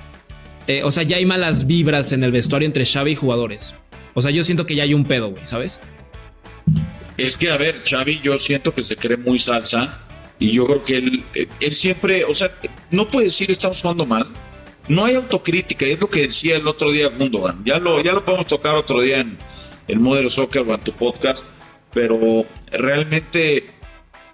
Eh, 0.67 0.83
o 0.83 0.91
sea, 0.91 1.03
ya 1.03 1.17
hay 1.17 1.25
malas 1.25 1.65
vibras 1.65 2.11
en 2.11 2.23
el 2.23 2.31
vestuario 2.31 2.65
entre 2.65 2.85
Xavi 2.85 3.11
y 3.11 3.15
jugadores. 3.15 3.75
O 4.13 4.21
sea, 4.21 4.31
yo 4.31 4.43
siento 4.43 4.65
que 4.65 4.75
ya 4.75 4.83
hay 4.83 4.93
un 4.93 5.05
pedo, 5.05 5.29
güey, 5.29 5.45
¿sabes? 5.45 5.79
Es 7.17 7.37
que, 7.37 7.49
a 7.49 7.57
ver, 7.57 7.83
Xavi, 7.85 8.19
yo 8.21 8.37
siento 8.37 8.73
que 8.73 8.83
se 8.83 8.95
cree 8.95 9.17
muy 9.17 9.39
salsa 9.39 10.01
y 10.39 10.51
yo 10.51 10.65
creo 10.65 10.83
que 10.83 10.97
él, 10.97 11.23
eh, 11.33 11.47
él 11.59 11.73
siempre, 11.73 12.23
o 12.25 12.33
sea, 12.33 12.51
no 12.91 13.09
puede 13.09 13.25
decir 13.25 13.49
estamos 13.49 13.81
jugando 13.81 14.05
mal. 14.05 14.27
No 14.87 15.05
hay 15.05 15.15
autocrítica, 15.15 15.85
es 15.85 15.99
lo 15.99 16.09
que 16.09 16.23
decía 16.23 16.55
el 16.55 16.67
otro 16.67 16.91
día 16.91 17.09
Gundogan. 17.09 17.63
Ya 17.65 17.77
lo, 17.77 18.01
ya 18.01 18.13
lo 18.13 18.23
podemos 18.23 18.47
tocar 18.47 18.75
otro 18.75 19.01
día 19.01 19.19
en 19.19 19.37
el 19.87 19.99
Modelo 19.99 20.29
Soccer 20.29 20.63
o 20.67 20.73
en 20.73 20.81
tu 20.81 20.91
podcast, 20.93 21.45
pero 21.93 22.45
realmente 22.71 23.71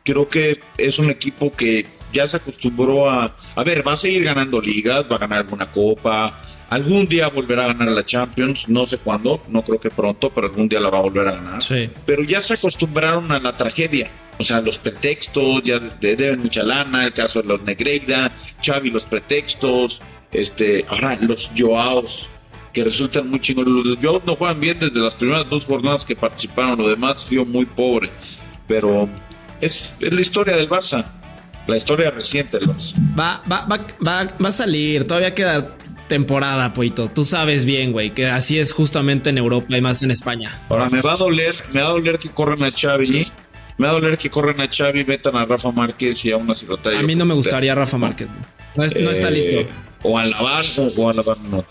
creo 0.04 0.28
que 0.28 0.60
es 0.78 1.00
un 1.00 1.10
equipo 1.10 1.54
que 1.56 1.86
ya 2.13 2.28
se 2.28 2.38
acostumbró 2.38 3.10
a... 3.10 3.36
A 3.56 3.63
ver, 3.63 3.86
va 3.86 3.93
a 3.93 3.97
seguir 3.97 4.23
ganando 4.23 4.62
ligas, 4.62 5.06
va 5.12 5.15
a 5.15 5.19
ganar 5.19 5.39
alguna 5.39 5.69
copa, 5.71 6.39
algún 6.69 7.08
día 7.08 7.28
volverá 7.30 7.65
a 7.65 7.67
ganar 7.73 7.89
la 7.89 8.06
Champions, 8.06 8.69
no 8.69 8.86
sé 8.86 8.97
cuándo, 8.99 9.41
no 9.49 9.62
creo 9.63 9.80
que 9.80 9.89
pronto, 9.89 10.30
pero 10.32 10.47
algún 10.47 10.69
día 10.69 10.80
la 10.80 10.89
va 10.89 10.99
a 10.99 11.02
volver 11.02 11.28
a 11.28 11.32
ganar 11.34 11.62
Sí. 11.63 11.89
pero 12.06 12.23
ya 12.23 12.39
se 12.39 12.54
acostumbraron 12.54 13.32
a 13.32 13.39
la 13.39 13.56
tragedia. 13.58 14.10
O 14.39 14.43
sea, 14.43 14.62
los 14.62 14.80
pretextos, 14.80 15.62
ya 15.63 15.78
de- 15.80 16.15
deben 16.15 16.41
mucha 16.41 16.63
lana, 16.63 17.06
el 17.06 17.13
caso 17.13 17.41
de 17.41 17.49
los 17.49 17.62
Negreira, 17.63 18.32
Xavi 18.65 18.89
los 18.89 19.06
pretextos, 19.06 20.02
este, 20.32 20.86
ahora 20.89 21.17
los 21.21 21.52
Joaos, 21.56 22.30
que 22.73 22.84
resultan 22.84 23.30
muy 23.30 23.39
chingones. 23.39 23.86
Los 23.86 23.97
Joaos 24.02 24.23
no 24.26 24.36
juegan 24.36 24.60
bien 24.60 24.80
desde 24.80 24.99
las 24.99 25.13
primeras 25.13 25.47
dos 25.47 25.65
jornadas 25.67 26.04
que 26.06 26.15
participaron, 26.15 26.80
lo 26.80 26.89
demás 26.89 27.21
sido 27.21 27.45
muy 27.45 27.65
pobre. 27.67 28.10
Pero 28.67 29.08
es, 29.62 29.95
es 29.99 30.12
la 30.12 30.21
historia 30.21 30.56
del 30.56 30.67
Barça, 30.67 31.06
la 31.67 31.78
historia 31.78 32.12
reciente 32.12 32.60
Barça. 32.60 32.95
Va, 33.17 33.41
va, 33.52 33.65
va, 33.65 33.86
va, 34.06 34.28
va 34.43 34.49
a 34.49 34.52
salir. 34.52 35.06
Todavía 35.06 35.34
queda 35.34 35.76
temporada, 36.08 36.73
Poito. 36.73 37.08
Tú 37.08 37.23
sabes 37.23 37.65
bien, 37.65 37.91
güey, 37.91 38.12
que 38.13 38.26
así 38.28 38.60
es 38.60 38.71
justamente 38.73 39.30
en 39.30 39.38
Europa 39.38 39.76
y 39.78 39.82
más 39.82 40.04
en 40.04 40.12
España. 40.12 40.52
Ahora 40.69 40.89
me 40.89 41.02
va 41.02 41.13
a 41.13 41.17
doler, 41.17 41.56
me 41.71 41.82
va 41.82 41.88
a 41.88 41.91
doler 41.91 42.17
que 42.19 42.30
corran 42.30 42.62
a 42.63 42.71
Xavi, 42.71 43.28
me 43.78 43.86
va 43.88 43.91
a 43.91 43.93
doler 43.99 44.17
que 44.17 44.30
corran 44.30 44.60
a 44.62 44.67
Xavi, 44.67 45.06
metan 45.06 45.36
a 45.36 45.45
Rafa 45.45 45.71
Márquez 45.71 46.23
y 46.26 46.32
a 46.32 46.38
una 46.38 46.54
Cirotallo. 46.54 46.99
A 46.99 47.04
mí 47.04 47.15
no 47.15 47.26
me 47.26 47.34
gustaría 47.34 47.73
Rafa 47.73 47.97
Márquez. 47.97 48.28
No, 48.76 48.84
es- 48.84 48.95
no 48.99 49.12
está 49.12 49.30
Eh, 49.30 49.32
listo. 49.32 49.56
O 50.04 50.17
a 50.17 50.26
lavar 50.26 50.65
o, 50.78 50.82
o 51.02 51.10
a 51.10 51.13
lavar 51.13 51.38
no. 51.39 51.63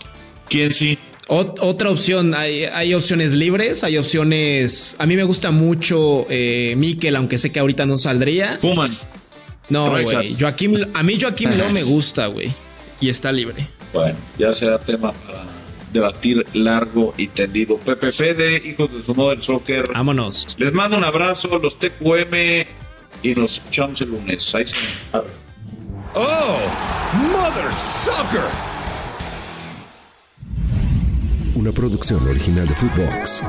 ¿Quién 0.49 0.73
sí? 0.73 0.97
Ot- 1.27 1.57
otra 1.61 1.89
opción, 1.89 2.33
hay, 2.35 2.63
hay 2.65 2.93
opciones 2.93 3.31
libres, 3.31 3.83
hay 3.83 3.97
opciones. 3.97 4.95
A 4.99 5.05
mí 5.05 5.15
me 5.15 5.23
gusta 5.23 5.51
mucho 5.51 6.25
eh, 6.29 6.73
Mikel, 6.75 7.15
aunque 7.15 7.37
sé 7.37 7.51
que 7.51 7.59
ahorita 7.59 7.85
no 7.85 7.97
saldría. 7.97 8.57
Fuman. 8.59 8.91
No, 9.69 9.89
güey. 9.89 10.35
Joaquín, 10.39 10.91
a 10.93 11.03
mí 11.03 11.17
Joaquín 11.19 11.57
no 11.57 11.69
me 11.69 11.83
gusta, 11.83 12.27
güey. 12.27 12.53
Y 12.99 13.09
está 13.09 13.31
libre. 13.31 13.67
Bueno, 13.93 14.17
ya 14.37 14.53
será 14.53 14.79
tema 14.79 15.11
para 15.11 15.43
debatir 15.91 16.45
largo 16.53 17.13
y 17.17 17.27
tendido. 17.27 17.77
Pepe 17.77 18.11
Fede, 18.11 18.57
hijos 18.57 18.91
de 18.91 19.03
su 19.03 19.13
del 19.13 19.41
soccer. 19.41 19.85
Vámonos. 19.93 20.55
Les 20.57 20.73
mando 20.73 20.97
un 20.97 21.03
abrazo, 21.03 21.59
los 21.59 21.77
TQM 21.77 22.65
y 23.21 23.35
nos 23.35 23.53
escuchamos 23.53 24.01
el 24.01 24.09
lunes. 24.09 24.53
Ahí 24.55 24.65
se 24.65 24.77
Oh, 26.15 26.57
Mother 27.31 27.73
Sucker. 27.73 28.41
Una 31.55 31.71
producción 31.71 32.27
original 32.27 32.67
de 32.67 32.73
Footbox. 32.73 33.43